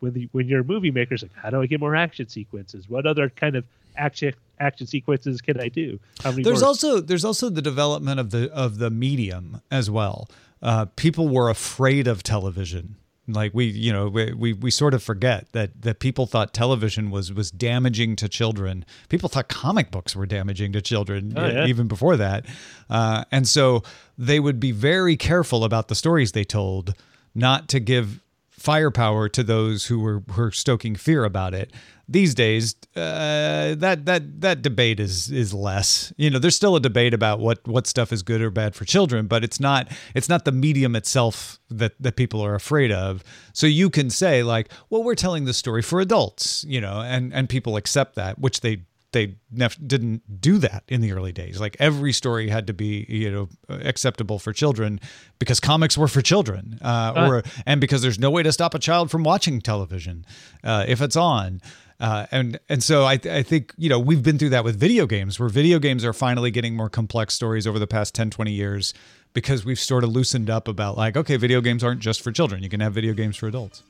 when 0.00 0.12
the 0.12 0.28
when 0.32 0.48
you're 0.48 0.60
a 0.60 0.64
movie 0.64 0.90
maker, 0.90 1.14
it's 1.14 1.22
like, 1.22 1.32
how 1.34 1.50
do 1.50 1.60
I 1.62 1.66
get 1.66 1.80
more 1.80 1.96
action 1.96 2.28
sequences? 2.28 2.88
What 2.88 3.06
other 3.06 3.30
kind 3.30 3.56
of 3.56 3.64
action 3.96 4.34
action 4.60 4.86
sequences 4.86 5.40
can 5.40 5.60
I 5.60 5.68
do? 5.68 5.98
There's 6.22 6.60
more? 6.60 6.68
also 6.68 7.00
there's 7.00 7.24
also 7.24 7.48
the 7.50 7.62
development 7.62 8.20
of 8.20 8.30
the 8.30 8.50
of 8.52 8.78
the 8.78 8.90
medium 8.90 9.60
as 9.70 9.90
well. 9.90 10.28
Uh, 10.62 10.86
people 10.96 11.28
were 11.28 11.48
afraid 11.50 12.06
of 12.08 12.22
television. 12.22 12.96
Like 13.28 13.52
we, 13.54 13.64
you 13.64 13.92
know, 13.92 14.08
we, 14.08 14.32
we 14.32 14.52
we 14.52 14.70
sort 14.70 14.94
of 14.94 15.02
forget 15.02 15.50
that 15.52 15.82
that 15.82 15.98
people 15.98 16.26
thought 16.26 16.54
television 16.54 17.10
was 17.10 17.32
was 17.32 17.50
damaging 17.50 18.14
to 18.16 18.28
children. 18.28 18.84
People 19.08 19.28
thought 19.28 19.48
comic 19.48 19.90
books 19.90 20.14
were 20.14 20.26
damaging 20.26 20.72
to 20.72 20.80
children 20.80 21.32
Oh, 21.36 21.46
yeah. 21.46 21.66
even 21.66 21.88
before 21.88 22.16
that, 22.16 22.46
uh, 22.88 23.24
and 23.32 23.48
so 23.48 23.82
they 24.16 24.38
would 24.38 24.60
be 24.60 24.70
very 24.70 25.16
careful 25.16 25.64
about 25.64 25.88
the 25.88 25.96
stories 25.96 26.32
they 26.32 26.44
told, 26.44 26.94
not 27.34 27.68
to 27.70 27.80
give 27.80 28.20
firepower 28.58 29.28
to 29.28 29.42
those 29.42 29.86
who 29.86 30.00
were, 30.00 30.22
were 30.36 30.50
stoking 30.50 30.96
fear 30.96 31.24
about 31.24 31.54
it. 31.54 31.72
These 32.08 32.34
days, 32.34 32.76
uh, 32.94 33.74
that 33.74 34.04
that 34.06 34.40
that 34.40 34.62
debate 34.62 35.00
is 35.00 35.28
is 35.28 35.52
less. 35.52 36.12
You 36.16 36.30
know, 36.30 36.38
there's 36.38 36.54
still 36.54 36.76
a 36.76 36.80
debate 36.80 37.12
about 37.12 37.40
what 37.40 37.66
what 37.66 37.88
stuff 37.88 38.12
is 38.12 38.22
good 38.22 38.40
or 38.40 38.50
bad 38.50 38.76
for 38.76 38.84
children, 38.84 39.26
but 39.26 39.42
it's 39.42 39.58
not 39.58 39.88
it's 40.14 40.28
not 40.28 40.44
the 40.44 40.52
medium 40.52 40.94
itself 40.94 41.58
that 41.68 41.94
that 41.98 42.14
people 42.14 42.40
are 42.40 42.54
afraid 42.54 42.92
of. 42.92 43.24
So 43.52 43.66
you 43.66 43.90
can 43.90 44.08
say 44.08 44.44
like, 44.44 44.70
well, 44.88 45.02
we're 45.02 45.16
telling 45.16 45.46
the 45.46 45.54
story 45.54 45.82
for 45.82 46.00
adults, 46.00 46.64
you 46.68 46.80
know, 46.80 47.00
and 47.00 47.34
and 47.34 47.48
people 47.48 47.76
accept 47.76 48.14
that, 48.14 48.38
which 48.38 48.60
they 48.60 48.82
they 49.16 49.34
nef- 49.50 49.78
didn't 49.84 50.40
do 50.42 50.58
that 50.58 50.84
in 50.88 51.00
the 51.00 51.12
early 51.12 51.32
days. 51.32 51.58
Like 51.58 51.74
every 51.80 52.12
story 52.12 52.50
had 52.50 52.66
to 52.66 52.74
be, 52.74 53.06
you 53.08 53.30
know, 53.30 53.48
acceptable 53.70 54.38
for 54.38 54.52
children 54.52 55.00
because 55.38 55.58
comics 55.58 55.96
were 55.96 56.06
for 56.06 56.20
children, 56.20 56.78
uh, 56.82 57.14
or 57.16 57.42
and 57.64 57.80
because 57.80 58.02
there's 58.02 58.18
no 58.18 58.30
way 58.30 58.42
to 58.42 58.52
stop 58.52 58.74
a 58.74 58.78
child 58.78 59.10
from 59.10 59.24
watching 59.24 59.62
television 59.62 60.26
uh, 60.62 60.84
if 60.86 61.00
it's 61.00 61.16
on. 61.16 61.62
Uh, 61.98 62.26
and 62.30 62.60
and 62.68 62.82
so 62.82 63.04
I, 63.04 63.18
I 63.30 63.42
think 63.42 63.72
you 63.78 63.88
know 63.88 63.98
we've 63.98 64.22
been 64.22 64.36
through 64.36 64.50
that 64.50 64.64
with 64.64 64.78
video 64.78 65.06
games 65.06 65.40
where 65.40 65.48
video 65.48 65.78
games 65.78 66.04
are 66.04 66.12
finally 66.12 66.50
getting 66.50 66.76
more 66.76 66.90
complex 66.90 67.32
stories 67.32 67.66
over 67.66 67.78
the 67.78 67.86
past 67.86 68.14
10 68.14 68.28
20 68.28 68.52
years 68.52 68.92
because 69.32 69.64
we've 69.64 69.80
sort 69.80 70.04
of 70.04 70.10
loosened 70.10 70.50
up 70.50 70.68
about 70.68 70.98
like 70.98 71.16
okay 71.16 71.38
video 71.38 71.62
games 71.62 71.82
aren't 71.82 72.00
just 72.00 72.20
for 72.20 72.32
children 72.32 72.62
you 72.62 72.68
can 72.68 72.80
have 72.80 72.92
video 72.92 73.14
games 73.14 73.34
for 73.34 73.46
adults 73.46 73.82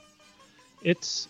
it's 0.85 1.27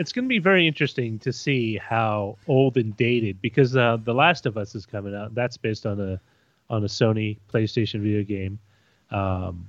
it's 0.00 0.12
going 0.12 0.24
to 0.24 0.30
be 0.30 0.38
very 0.38 0.66
interesting 0.66 1.18
to 1.18 1.30
see 1.30 1.76
how 1.76 2.38
old 2.48 2.78
and 2.78 2.96
dated 2.96 3.38
because 3.42 3.76
uh, 3.76 3.98
the 4.02 4.14
Last 4.14 4.46
of 4.46 4.56
Us 4.56 4.74
is 4.74 4.86
coming 4.86 5.14
out. 5.14 5.34
That's 5.34 5.58
based 5.58 5.84
on 5.84 6.00
a 6.00 6.18
on 6.70 6.82
a 6.84 6.86
Sony 6.86 7.36
PlayStation 7.52 8.00
video 8.00 8.24
game. 8.24 8.58
Um, 9.10 9.68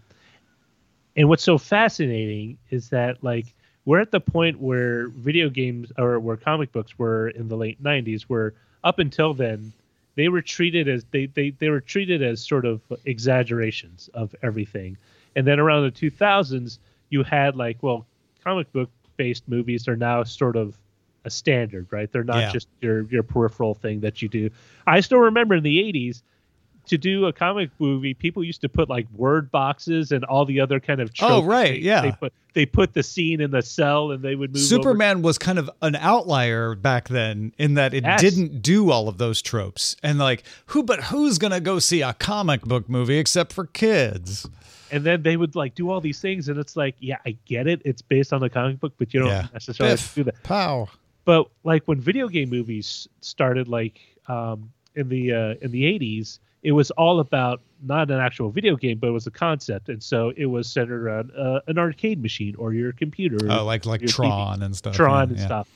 and 1.18 1.28
what's 1.28 1.44
so 1.44 1.58
fascinating 1.58 2.58
is 2.70 2.88
that 2.90 3.22
like 3.22 3.54
we're 3.84 4.00
at 4.00 4.12
the 4.12 4.22
point 4.22 4.62
where 4.62 5.10
video 5.10 5.50
games 5.50 5.92
or 5.98 6.18
where 6.22 6.38
comic 6.38 6.72
books 6.72 6.98
were 6.98 7.28
in 7.30 7.50
the 7.50 7.58
late 7.58 7.84
90s 7.84 8.22
where 8.24 8.54
up 8.86 9.00
until 9.00 9.34
then 9.34 9.74
they 10.16 10.30
were 10.30 10.42
treated 10.42 10.88
as 10.88 11.04
they, 11.12 11.26
they, 11.26 11.50
they 11.50 11.68
were 11.68 11.82
treated 11.82 12.24
as 12.24 12.42
sort 12.42 12.66
of 12.66 12.80
exaggerations 13.04 14.10
of 14.14 14.34
everything 14.44 14.96
and 15.36 15.46
then 15.46 15.60
around 15.60 15.84
the 15.84 15.92
2000s 15.92 16.78
you 17.10 17.24
had 17.24 17.58
like 17.58 17.82
well 17.82 18.06
comic 18.44 18.72
book 18.72 18.90
based 19.18 19.48
movies 19.48 19.88
are 19.88 19.96
now 19.96 20.24
sort 20.24 20.56
of 20.56 20.78
a 21.24 21.30
standard 21.30 21.88
right 21.92 22.12
they're 22.12 22.24
not 22.24 22.38
Yeah. 22.40 22.52
just 22.52 22.68
your 22.82 23.04
your 23.04 23.24
peripheral 23.24 23.76
thing 23.76 24.00
that 24.00 24.22
you 24.22 24.28
do 24.30 24.50
i 24.88 25.00
still 25.02 25.20
remember 25.20 25.56
in 25.56 25.64
the 25.64 25.78
80s 25.78 26.24
to 26.92 26.98
do 26.98 27.26
a 27.26 27.34
comic 27.34 27.70
movie, 27.80 28.14
people 28.14 28.44
used 28.44 28.62
to 28.62 28.70
put 28.70 28.88
like 28.90 29.08
word 29.16 29.50
boxes 29.52 30.12
and 30.12 30.24
all 30.26 30.46
the 30.46 30.60
other 30.62 30.80
kind 30.80 31.02
of. 31.02 31.12
Oh, 31.22 31.44
right, 31.44 31.74
They- 31.74 31.80
yeah. 31.80 32.02
They 32.02 32.12
put 32.12 32.34
they 32.54 32.66
put 32.66 32.94
the 32.94 33.02
scene 33.04 33.40
in 33.42 33.52
the 33.52 33.62
cell 33.62 34.12
and 34.12 34.22
they 34.22 34.36
would 34.36 34.52
move. 34.52 34.58
over- 34.58 34.66
Superman 34.66 35.22
was 35.22 35.38
kind 35.38 35.58
of 35.58 35.70
an 35.82 35.96
outlier 35.96 36.76
back 36.76 37.08
then 37.08 37.54
in 37.58 37.74
that 37.76 37.94
it 37.94 38.04
Yes. 38.04 38.22
didn't 38.22 38.62
do 38.62 38.92
all 38.92 39.08
of 39.08 39.18
those 39.18 39.42
tropes. 39.42 39.96
And 40.04 40.20
like, 40.20 40.44
who 40.68 40.84
but 40.84 41.06
who's 41.06 41.38
to 41.40 41.60
go 41.62 41.80
see 41.80 42.02
a 42.02 42.14
comic 42.14 42.62
book 42.62 42.88
movie 42.90 43.18
except 43.18 43.52
for 43.54 43.66
kids? 43.66 44.48
and 44.94 45.06
then 45.06 45.24
they 45.24 45.38
would 45.38 45.56
like 45.56 45.74
do 45.74 45.90
all 45.90 46.02
these 46.02 46.20
things, 46.20 46.50
and 46.50 46.60
it's 46.60 46.76
like, 46.76 46.96
yeah, 47.00 47.16
I 47.26 47.38
get 47.46 47.66
it. 47.66 47.82
It's 47.86 48.02
based 48.02 48.34
on 48.34 48.42
the 48.42 48.50
comic 48.50 48.82
book, 48.82 48.92
but 48.98 49.14
you 49.14 49.22
don't 49.22 49.30
Yeah. 49.30 49.48
necessarily 49.54 49.92
have 49.92 50.00
Biff, 50.00 50.14
to 50.16 50.20
do 50.20 50.24
that. 50.26 50.44
pow. 50.44 50.90
But 51.24 51.48
like 51.64 51.84
when 51.86 52.02
video 52.02 52.28
game 52.28 52.50
movies 52.50 53.08
started, 53.22 53.70
like 53.70 54.02
um, 54.28 54.70
in 54.96 55.08
the 55.08 55.32
uh, 55.32 55.54
in 55.62 55.72
the 55.72 55.86
eighties, 55.86 56.40
it 56.64 56.72
was 56.72 56.92
all 56.92 57.20
about 57.20 57.62
not 57.84 58.12
an 58.12 58.20
actual 58.20 58.52
video 58.52 58.76
game, 58.76 59.00
but 59.00 59.08
it 59.08 59.12
was 59.12 59.28
a 59.28 59.32
concept, 59.32 59.90
and 59.90 60.02
so 60.02 60.32
it 60.38 60.46
was 60.46 60.72
centered 60.72 61.04
around 61.04 61.32
uh, 61.32 61.62
an 61.68 61.78
arcade 61.78 62.22
machine 62.22 62.56
or 62.56 62.74
your 62.74 62.92
computer. 62.92 63.38
Oh, 63.50 63.66
like 63.66 63.86
like 63.86 64.02
your 64.02 64.10
TV. 64.10 64.16
Tron 64.16 64.64
and 64.64 64.76
stuff. 64.76 64.96
Tron 64.96 65.16
yeah, 65.16 65.24
and 65.24 65.38
yeah. 65.40 65.46
stuff. 65.46 65.68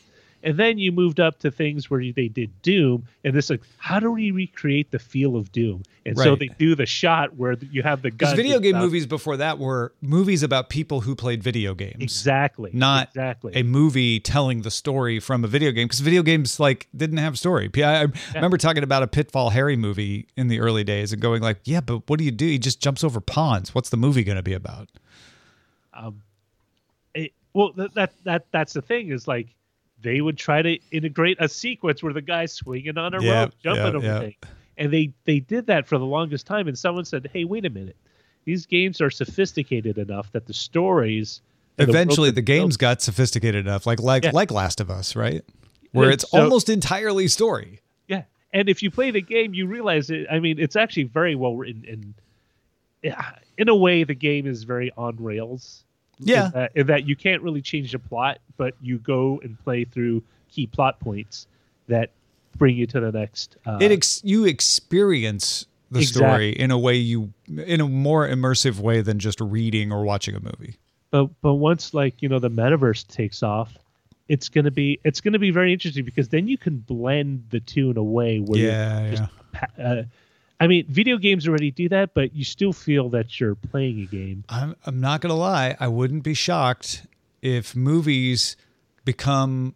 And 0.46 0.58
then 0.58 0.78
you 0.78 0.92
moved 0.92 1.20
up 1.20 1.40
to 1.40 1.50
things 1.50 1.90
where 1.90 2.00
they 2.14 2.28
did 2.28 2.62
Doom, 2.62 3.08
and 3.24 3.34
this 3.34 3.50
like, 3.50 3.62
how 3.78 4.00
do 4.00 4.12
we 4.12 4.30
recreate 4.30 4.92
the 4.92 5.00
feel 5.00 5.36
of 5.36 5.52
Doom? 5.52 5.82
And 6.06 6.16
so 6.18 6.36
they 6.36 6.50
do 6.50 6.76
the 6.76 6.86
shot 6.86 7.36
where 7.36 7.54
you 7.72 7.82
have 7.82 8.04
the 8.04 8.12
Because 8.12 8.30
gun. 8.30 8.36
video 8.38 8.60
game 8.60 8.74
stuff. 8.74 8.84
movies 8.84 9.06
before 9.08 9.38
that 9.38 9.58
were 9.58 9.92
movies 10.02 10.44
about 10.44 10.70
people 10.70 11.02
who 11.02 11.16
played 11.16 11.42
video 11.42 11.74
games. 11.74 11.96
exactly, 12.00 12.70
Not 12.76 13.08
exactly. 13.08 13.54
a 13.56 13.64
movie 13.64 14.20
telling 14.20 14.62
the 14.62 14.70
story 14.70 15.20
from 15.20 15.44
a 15.44 15.48
video 15.48 15.72
game 15.72 15.88
because 15.88 16.02
video 16.02 16.22
games 16.22 16.60
like 16.60 16.90
didn't 16.96 17.18
have 17.18 17.40
story. 17.40 17.68
P- 17.70 17.84
I, 17.84 18.04
I 18.04 18.08
remember 18.36 18.58
talking 18.58 18.84
about 18.84 19.02
a 19.02 19.08
Pitfall 19.08 19.50
Harry 19.50 19.76
movie 19.76 20.28
in 20.38 20.48
the 20.48 20.60
early 20.60 20.84
days 20.84 21.12
and 21.12 21.20
going 21.20 21.42
like, 21.42 21.58
yeah, 21.64 21.82
but 21.82 22.08
what 22.08 22.20
do 22.20 22.24
you 22.24 22.30
do? 22.32 22.46
He 22.46 22.60
just 22.60 22.80
jumps 22.80 23.04
over 23.04 23.20
ponds. 23.20 23.74
What's 23.74 23.90
the 23.90 23.98
movie 23.98 24.24
going 24.24 24.36
to 24.38 24.44
be 24.44 24.54
about? 24.54 24.90
Um, 25.92 26.22
it, 27.16 27.34
well, 27.54 27.72
that, 27.78 27.96
that 27.96 28.14
that 28.26 28.46
that's 28.52 28.74
the 28.74 28.84
thing 28.84 29.08
is 29.10 29.28
like 29.28 29.48
they 30.06 30.22
would 30.22 30.38
try 30.38 30.62
to 30.62 30.80
integrate 30.92 31.38
a 31.42 31.50
sequence 31.50 32.02
where 32.02 32.14
the 32.14 32.22
guy's 32.22 32.54
swinging 32.54 32.98
on 32.98 33.14
a 33.14 33.22
Yeah, 33.22 33.42
rope, 33.42 33.54
jumping 33.64 33.84
yeah, 33.84 33.94
over 33.98 34.06
yeah. 34.06 34.20
things, 34.20 34.36
and 34.78 34.94
they 34.94 35.12
they 35.26 35.40
did 35.42 35.68
that 35.68 35.88
for 35.88 35.98
the 35.98 36.06
longest 36.06 36.46
time. 36.48 36.68
And 36.68 36.78
someone 36.78 37.04
said, 37.06 37.30
"Hey, 37.34 37.44
wait 37.44 37.66
a 37.66 37.70
minute, 37.70 37.98
these 38.46 38.66
games 38.66 39.02
are 39.02 39.10
sophisticated 39.10 39.98
enough 39.98 40.32
that 40.32 40.46
the 40.48 40.54
stories." 40.54 41.42
the 41.78 41.84
Eventually, 41.84 42.30
the 42.30 42.36
built- 42.42 42.46
games 42.46 42.78
got 42.78 43.02
sophisticated 43.02 43.66
enough, 43.66 43.86
like 43.86 44.00
like 44.00 44.32
like 44.32 44.52
Last 44.52 44.80
of 44.80 44.90
Us, 44.90 45.16
right? 45.16 45.44
Where 45.92 46.10
it's 46.12 46.30
so- 46.30 46.42
almost 46.44 46.70
entirely 46.70 47.28
story. 47.28 47.80
Yeah, 48.08 48.24
and 48.54 48.70
if 48.70 48.84
you 48.84 48.92
play 48.92 49.12
the 49.12 49.22
game, 49.22 49.54
you 49.54 49.66
realize 49.68 50.10
it. 50.10 50.28
I 50.32 50.40
mean, 50.40 50.60
it's 50.60 50.76
actually 50.76 51.04
very 51.04 51.36
well 51.36 51.56
written, 51.56 51.86
and 51.90 52.14
in 53.58 53.70
a 53.70 53.76
way, 53.76 54.04
the 54.04 54.14
game 54.16 54.46
is 54.46 54.64
very 54.64 54.92
on 54.98 55.16
rails. 55.18 55.85
Yeah. 56.20 56.46
In 56.46 56.52
that, 56.52 56.72
in 56.76 56.88
that 56.88 57.08
you 57.08 57.16
can't 57.16 57.42
really 57.42 57.62
change 57.62 57.92
the 57.92 58.00
plot, 58.00 58.40
but 58.58 58.74
you 58.82 58.98
go 59.00 59.40
and 59.44 59.62
play 59.64 59.86
through 59.86 60.24
key 60.50 60.68
plot 60.68 61.00
points 61.00 61.48
that 61.88 62.12
bring 62.58 62.78
you 62.78 62.88
to 62.88 63.00
the 63.00 63.12
next. 63.12 63.58
Uh, 63.66 63.78
it 63.82 63.92
ex- 63.92 64.22
you 64.24 64.46
experience 64.46 65.66
the 65.92 66.00
Exact- 66.00 66.16
story 66.16 66.50
in 66.52 66.72
a 66.72 66.78
way 66.80 66.96
you 66.96 67.32
in 67.48 67.80
a 67.82 67.88
more 67.88 68.28
immersive 68.28 68.80
way 68.80 69.02
than 69.02 69.20
just 69.20 69.40
reading 69.42 69.92
or 69.92 70.04
watching 70.04 70.36
a 70.36 70.40
movie. 70.40 70.76
but 71.12 71.30
but 71.42 71.56
once 71.56 71.94
like 71.94 72.22
you 72.22 72.30
know 72.30 72.40
the 72.40 72.50
metaverse 72.50 73.06
takes 73.08 73.44
off, 73.44 73.78
it's 74.30 74.50
gonna 74.50 74.72
be 74.72 75.00
it's 75.04 75.22
gonna 75.22 75.38
be 75.40 75.52
very 75.52 75.72
interesting 75.74 76.04
because 76.06 76.30
then 76.30 76.48
you 76.48 76.58
can 76.58 76.78
blend 76.78 77.44
the 77.50 77.60
two 77.60 77.92
in 77.92 77.98
a 77.98 78.04
way 78.04 78.40
where 78.40 78.60
you're 78.60 78.72
Yeah, 78.72 79.10
just 79.12 79.24
yeah. 79.24 79.60
pa- 79.78 79.82
uh, 79.84 80.04
I 80.60 80.68
mean, 80.68 80.86
video 80.88 81.18
games 81.18 81.48
already 81.48 81.72
do 81.72 81.90
that, 81.90 82.14
but 82.14 82.34
you 82.34 82.44
still 82.46 82.72
feel 82.74 83.10
that 83.10 83.40
you're 83.40 83.56
playing 83.56 84.02
a 84.02 84.06
game. 84.06 84.44
I'm 84.50 84.76
I'm 84.86 85.00
not 85.00 85.22
gonna 85.22 85.36
lie. 85.36 85.76
I 85.80 85.88
wouldn't 85.88 86.24
be 86.24 86.34
shocked 86.34 87.06
if 87.42 87.76
movies 87.76 88.56
become 89.04 89.76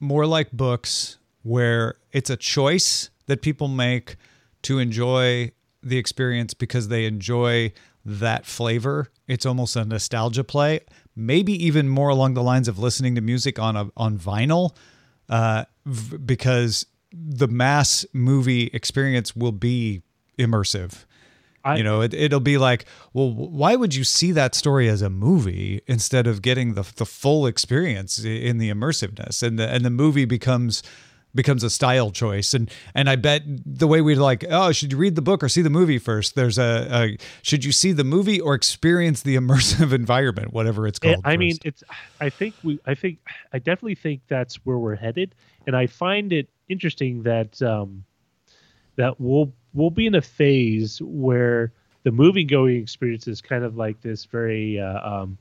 more 0.00 0.26
like 0.26 0.50
books, 0.52 1.18
where 1.42 1.96
it's 2.12 2.30
a 2.30 2.36
choice 2.36 3.10
that 3.26 3.42
people 3.42 3.68
make 3.68 4.16
to 4.62 4.78
enjoy 4.78 5.52
the 5.82 5.98
experience 5.98 6.54
because 6.54 6.88
they 6.88 7.04
enjoy 7.04 7.72
that 8.04 8.46
flavor. 8.46 9.10
It's 9.28 9.44
almost 9.46 9.76
a 9.76 9.84
nostalgia 9.84 10.44
play. 10.44 10.80
Maybe 11.14 11.52
even 11.64 11.88
more 11.88 12.08
along 12.08 12.34
the 12.34 12.42
lines 12.42 12.66
of 12.66 12.78
listening 12.78 13.14
to 13.14 13.20
music 13.20 13.58
on 13.58 13.76
a 13.76 13.90
on 13.96 14.18
vinyl, 14.18 14.74
uh, 15.28 15.64
v- 15.84 16.16
because 16.16 16.86
the 17.12 17.46
mass 17.46 18.04
movie 18.12 18.70
experience 18.72 19.36
will 19.36 19.52
be 19.52 20.02
immersive 20.38 21.04
I, 21.64 21.76
you 21.76 21.84
know 21.84 22.02
it, 22.02 22.12
it'll 22.12 22.40
be 22.40 22.58
like 22.58 22.84
well 23.12 23.32
why 23.32 23.74
would 23.76 23.94
you 23.94 24.04
see 24.04 24.32
that 24.32 24.54
story 24.54 24.88
as 24.88 25.02
a 25.02 25.10
movie 25.10 25.80
instead 25.86 26.26
of 26.26 26.42
getting 26.42 26.74
the, 26.74 26.82
the 26.96 27.06
full 27.06 27.46
experience 27.46 28.22
in 28.22 28.58
the 28.58 28.70
immersiveness 28.70 29.42
and 29.42 29.58
the, 29.58 29.68
and 29.68 29.84
the 29.84 29.90
movie 29.90 30.26
becomes 30.26 30.82
becomes 31.34 31.64
a 31.64 31.70
style 31.70 32.10
choice 32.10 32.54
and 32.54 32.70
and 32.94 33.08
i 33.08 33.16
bet 33.16 33.42
the 33.46 33.88
way 33.88 34.00
we'd 34.00 34.16
like 34.16 34.44
oh 34.50 34.72
should 34.72 34.92
you 34.92 34.98
read 34.98 35.16
the 35.16 35.22
book 35.22 35.42
or 35.42 35.48
see 35.48 35.62
the 35.62 35.70
movie 35.70 35.98
first 35.98 36.34
there's 36.36 36.58
a, 36.58 36.86
a 36.90 37.16
should 37.42 37.64
you 37.64 37.72
see 37.72 37.92
the 37.92 38.04
movie 38.04 38.40
or 38.40 38.54
experience 38.54 39.22
the 39.22 39.34
immersive 39.44 39.92
environment 39.92 40.52
whatever 40.52 40.86
it's 40.86 40.98
called 40.98 41.16
I 41.24 41.36
mean, 41.36 41.56
it's. 41.64 41.82
I 42.20 42.28
think 42.28 42.54
we. 42.62 42.78
I 42.86 42.94
think. 42.94 43.18
I 43.52 43.58
definitely 43.58 43.94
think 43.94 44.22
that's 44.28 44.56
where 44.66 44.78
we're 44.78 44.94
headed, 44.94 45.34
and 45.66 45.74
I 45.76 45.86
find 45.86 46.32
it 46.32 46.48
interesting 46.68 47.22
that 47.22 47.60
um, 47.62 48.04
that 48.96 49.20
we'll 49.20 49.52
we'll 49.74 49.90
be 49.90 50.06
in 50.06 50.14
a 50.14 50.22
phase 50.22 51.00
where 51.02 51.72
the 52.04 52.12
movie 52.12 52.44
going 52.44 52.76
experience 52.76 53.26
is 53.26 53.40
kind 53.40 53.64
of 53.64 53.76
like 53.76 54.00
this 54.00 54.24
very 54.24 54.78
uh, 54.78 55.22
um, 55.22 55.38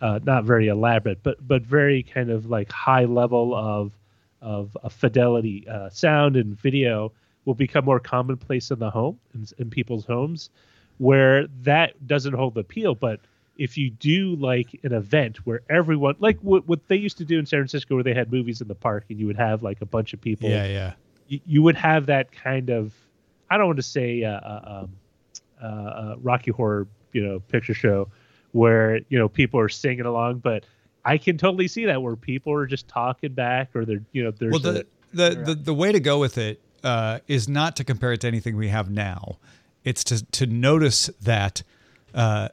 uh, 0.00 0.20
not 0.22 0.44
very 0.44 0.68
elaborate, 0.68 1.22
but 1.22 1.46
but 1.46 1.62
very 1.62 2.02
kind 2.02 2.30
of 2.30 2.46
like 2.46 2.70
high 2.70 3.04
level 3.04 3.54
of 3.54 3.92
of 4.40 4.76
fidelity, 4.90 5.66
uh, 5.68 5.90
sound 5.90 6.36
and 6.36 6.58
video 6.60 7.12
will 7.44 7.54
become 7.54 7.84
more 7.84 7.98
commonplace 7.98 8.70
in 8.70 8.78
the 8.78 8.90
home 8.90 9.18
in, 9.34 9.46
in 9.58 9.70
people's 9.70 10.04
homes, 10.04 10.50
where 10.98 11.46
that 11.62 12.06
doesn't 12.06 12.34
hold 12.34 12.56
appeal. 12.56 12.94
But 12.94 13.20
if 13.56 13.76
you 13.76 13.90
do 13.90 14.36
like 14.36 14.78
an 14.84 14.92
event 14.92 15.38
where 15.38 15.62
everyone 15.68 16.14
like 16.20 16.38
what, 16.40 16.68
what 16.68 16.86
they 16.86 16.96
used 16.96 17.18
to 17.18 17.24
do 17.24 17.38
in 17.38 17.46
San 17.46 17.60
Francisco, 17.60 17.94
where 17.96 18.04
they 18.04 18.14
had 18.14 18.30
movies 18.30 18.60
in 18.60 18.68
the 18.68 18.74
park 18.74 19.06
and 19.08 19.18
you 19.18 19.26
would 19.26 19.38
have 19.38 19.62
like 19.62 19.80
a 19.80 19.86
bunch 19.86 20.12
of 20.12 20.20
people, 20.20 20.48
yeah 20.48 20.66
yeah 20.66 20.92
you, 21.26 21.40
you 21.46 21.62
would 21.62 21.76
have 21.76 22.06
that 22.06 22.30
kind 22.30 22.70
of 22.70 22.94
I 23.50 23.56
don't 23.56 23.66
want 23.66 23.78
to 23.78 23.82
say 23.82 24.24
uh, 24.24 24.30
uh, 24.30 24.82
um, 24.82 24.90
uh, 25.62 25.66
uh, 25.66 26.16
Rocky 26.22 26.50
Horror 26.50 26.86
you 27.12 27.26
know 27.26 27.40
picture 27.40 27.74
show 27.74 28.08
where 28.52 29.00
you 29.08 29.18
know 29.18 29.28
people 29.28 29.60
are 29.60 29.68
singing 29.68 30.06
along, 30.06 30.38
but 30.38 30.64
I 31.04 31.18
can 31.18 31.38
totally 31.38 31.68
see 31.68 31.86
that 31.86 32.02
where 32.02 32.16
people 32.16 32.52
are 32.52 32.66
just 32.66 32.88
talking 32.88 33.32
back 33.32 33.74
or 33.74 33.84
they're 33.84 34.02
you 34.12 34.24
know 34.24 34.30
there's 34.30 34.52
well 34.52 34.60
the, 34.60 34.86
the, 35.12 35.42
the 35.44 35.54
the 35.54 35.74
way 35.74 35.92
to 35.92 36.00
go 36.00 36.18
with 36.18 36.38
it 36.38 36.60
uh, 36.84 37.20
is 37.26 37.48
not 37.48 37.76
to 37.76 37.84
compare 37.84 38.12
it 38.12 38.20
to 38.22 38.26
anything 38.26 38.56
we 38.56 38.68
have 38.68 38.90
now. 38.90 39.38
It's 39.84 40.04
to 40.04 40.24
to 40.24 40.46
notice 40.46 41.06
that 41.22 41.62
uh, 42.14 42.48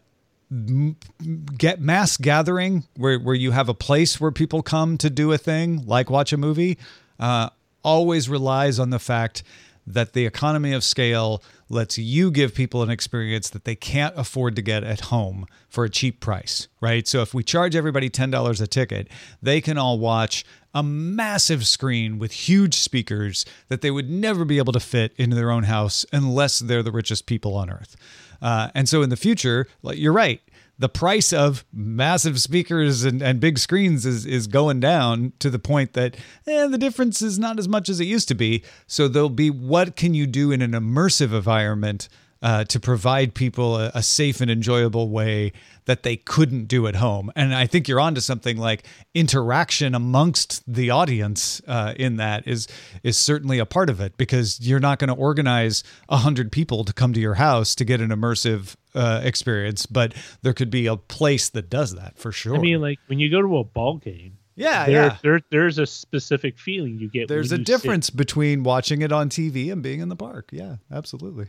get 1.57 1.81
mass 1.81 2.17
gathering 2.17 2.85
where 2.95 3.19
where 3.19 3.35
you 3.35 3.51
have 3.51 3.67
a 3.67 3.73
place 3.73 4.21
where 4.21 4.31
people 4.31 4.61
come 4.61 4.97
to 4.97 5.09
do 5.09 5.31
a 5.31 5.37
thing 5.37 5.85
like 5.85 6.09
watch 6.09 6.31
a 6.31 6.37
movie 6.37 6.77
uh, 7.19 7.49
always 7.83 8.29
relies 8.29 8.79
on 8.79 8.91
the 8.91 8.99
fact 8.99 9.43
that 9.87 10.13
the 10.13 10.25
economy 10.25 10.73
of 10.73 10.83
scale 10.83 11.43
lets 11.69 11.97
you 11.97 12.31
give 12.31 12.53
people 12.53 12.81
an 12.81 12.89
experience 12.89 13.49
that 13.49 13.65
they 13.65 13.75
can't 13.75 14.17
afford 14.17 14.55
to 14.55 14.61
get 14.61 14.83
at 14.83 15.01
home 15.01 15.45
for 15.69 15.83
a 15.83 15.89
cheap 15.89 16.19
price, 16.19 16.67
right? 16.81 17.07
So 17.07 17.21
if 17.21 17.33
we 17.33 17.43
charge 17.43 17.75
everybody 17.75 18.09
$10 18.09 18.61
a 18.61 18.67
ticket, 18.67 19.07
they 19.41 19.61
can 19.61 19.77
all 19.77 19.99
watch 19.99 20.45
a 20.73 20.83
massive 20.83 21.65
screen 21.65 22.19
with 22.19 22.31
huge 22.31 22.75
speakers 22.75 23.45
that 23.69 23.81
they 23.81 23.91
would 23.91 24.09
never 24.09 24.43
be 24.43 24.57
able 24.57 24.73
to 24.73 24.79
fit 24.79 25.13
into 25.17 25.35
their 25.35 25.49
own 25.49 25.63
house 25.63 26.05
unless 26.11 26.59
they're 26.59 26.83
the 26.83 26.91
richest 26.91 27.25
people 27.25 27.55
on 27.55 27.69
earth. 27.69 27.95
Uh, 28.41 28.69
and 28.75 28.89
so 28.89 29.01
in 29.01 29.09
the 29.09 29.15
future, 29.15 29.67
you're 29.83 30.13
right, 30.13 30.41
the 30.77 30.89
price 30.89 31.31
of 31.31 31.63
massive 31.71 32.39
speakers 32.39 33.03
and, 33.03 33.21
and 33.21 33.39
big 33.39 33.57
screens 33.57 34.05
is, 34.05 34.25
is 34.25 34.47
going 34.47 34.79
down 34.79 35.33
to 35.39 35.49
the 35.49 35.59
point 35.59 35.93
that 35.93 36.17
eh, 36.47 36.67
the 36.67 36.77
difference 36.77 37.21
is 37.21 37.39
not 37.39 37.57
as 37.57 37.67
much 37.67 37.87
as 37.87 37.99
it 37.99 38.05
used 38.05 38.27
to 38.27 38.35
be. 38.35 38.63
So 38.87 39.07
there'll 39.07 39.29
be 39.29 39.49
what 39.49 39.95
can 39.95 40.13
you 40.13 40.27
do 40.27 40.51
in 40.51 40.61
an 40.61 40.71
immersive 40.71 41.33
environment 41.33 42.09
uh, 42.45 42.63
to 42.63 42.79
provide 42.79 43.33
people 43.33 43.75
a, 43.75 43.91
a 43.95 44.03
safe 44.03 44.39
and 44.39 44.51
enjoyable 44.51 45.09
way 45.09 45.51
that 45.85 46.03
they 46.03 46.15
couldn't 46.15 46.65
do 46.65 46.85
at 46.85 46.95
home. 46.95 47.31
And 47.35 47.55
I 47.55 47.65
think 47.65 47.87
you're 47.87 47.99
onto 47.99 48.21
something 48.21 48.55
like 48.55 48.85
interaction 49.15 49.95
amongst 49.95 50.61
the 50.71 50.91
audience 50.91 51.59
uh, 51.67 51.95
in 51.97 52.17
that 52.17 52.47
is 52.47 52.67
is 53.01 53.17
certainly 53.17 53.57
a 53.57 53.65
part 53.65 53.89
of 53.89 53.99
it 53.99 54.15
because 54.15 54.59
you're 54.61 54.79
not 54.79 54.99
going 54.99 55.07
to 55.07 55.15
organize 55.15 55.83
a 56.07 56.17
hundred 56.17 56.51
people 56.51 56.83
to 56.83 56.93
come 56.93 57.13
to 57.13 57.19
your 57.19 57.33
house 57.33 57.73
to 57.73 57.83
get 57.83 57.99
an 57.99 58.09
immersive 58.09 58.75
uh, 58.93 59.21
experience, 59.23 59.87
but 59.87 60.13
there 60.43 60.53
could 60.53 60.69
be 60.69 60.85
a 60.85 60.97
place 60.97 61.49
that 61.49 61.67
does 61.67 61.95
that 61.95 62.15
for 62.15 62.31
sure. 62.31 62.55
I 62.55 62.59
mean 62.59 62.79
like 62.79 62.99
when 63.07 63.17
you 63.17 63.31
go 63.31 63.41
to 63.41 63.57
a 63.57 63.63
ball 63.63 63.97
game. 63.97 64.37
yeah, 64.55 64.85
There, 64.85 64.93
yeah. 64.93 65.17
there, 65.23 65.41
there's 65.49 65.79
a 65.79 65.87
specific 65.87 66.59
feeling 66.59 66.99
you 66.99 67.09
get. 67.09 67.27
There's 67.27 67.51
a 67.51 67.55
you 67.55 67.65
sit- 67.65 67.65
difference 67.65 68.11
between 68.11 68.61
watching 68.61 69.01
it 69.01 69.11
on 69.11 69.29
TV 69.29 69.71
and 69.71 69.81
being 69.81 69.99
in 69.99 70.09
the 70.09 70.15
park. 70.15 70.49
Yeah, 70.51 70.75
absolutely. 70.91 71.47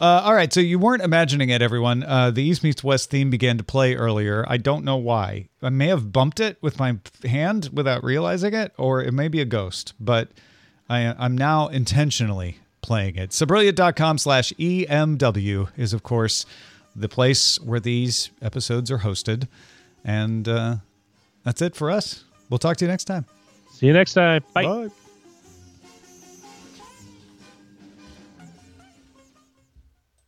Uh, 0.00 0.22
all 0.24 0.34
right, 0.34 0.52
so 0.52 0.60
you 0.60 0.78
weren't 0.78 1.02
imagining 1.02 1.48
it, 1.50 1.62
everyone. 1.62 2.02
Uh, 2.02 2.30
the 2.30 2.42
East 2.42 2.62
Meets 2.62 2.84
West 2.84 3.10
theme 3.10 3.30
began 3.30 3.58
to 3.58 3.64
play 3.64 3.94
earlier. 3.94 4.44
I 4.48 4.56
don't 4.56 4.84
know 4.84 4.96
why. 4.96 5.48
I 5.62 5.70
may 5.70 5.88
have 5.88 6.12
bumped 6.12 6.40
it 6.40 6.58
with 6.60 6.78
my 6.78 6.98
hand 7.24 7.70
without 7.72 8.04
realizing 8.04 8.54
it, 8.54 8.72
or 8.76 9.02
it 9.02 9.12
may 9.12 9.28
be 9.28 9.40
a 9.40 9.44
ghost, 9.44 9.94
but 9.98 10.30
I, 10.88 11.14
I'm 11.18 11.36
now 11.36 11.68
intentionally 11.68 12.58
playing 12.82 13.16
it. 13.16 13.30
Subrilliant.com 13.30 14.18
slash 14.18 14.52
EMW 14.54 15.68
is, 15.76 15.92
of 15.92 16.02
course, 16.02 16.46
the 16.94 17.08
place 17.08 17.60
where 17.60 17.80
these 17.80 18.30
episodes 18.42 18.90
are 18.90 18.98
hosted. 18.98 19.48
And 20.04 20.48
uh, 20.48 20.76
that's 21.44 21.62
it 21.62 21.74
for 21.76 21.90
us. 21.90 22.24
We'll 22.50 22.58
talk 22.58 22.76
to 22.78 22.84
you 22.84 22.90
next 22.90 23.04
time. 23.04 23.24
See 23.72 23.86
you 23.86 23.92
next 23.92 24.14
time. 24.14 24.42
Bye. 24.54 24.64
Bye. 24.64 24.88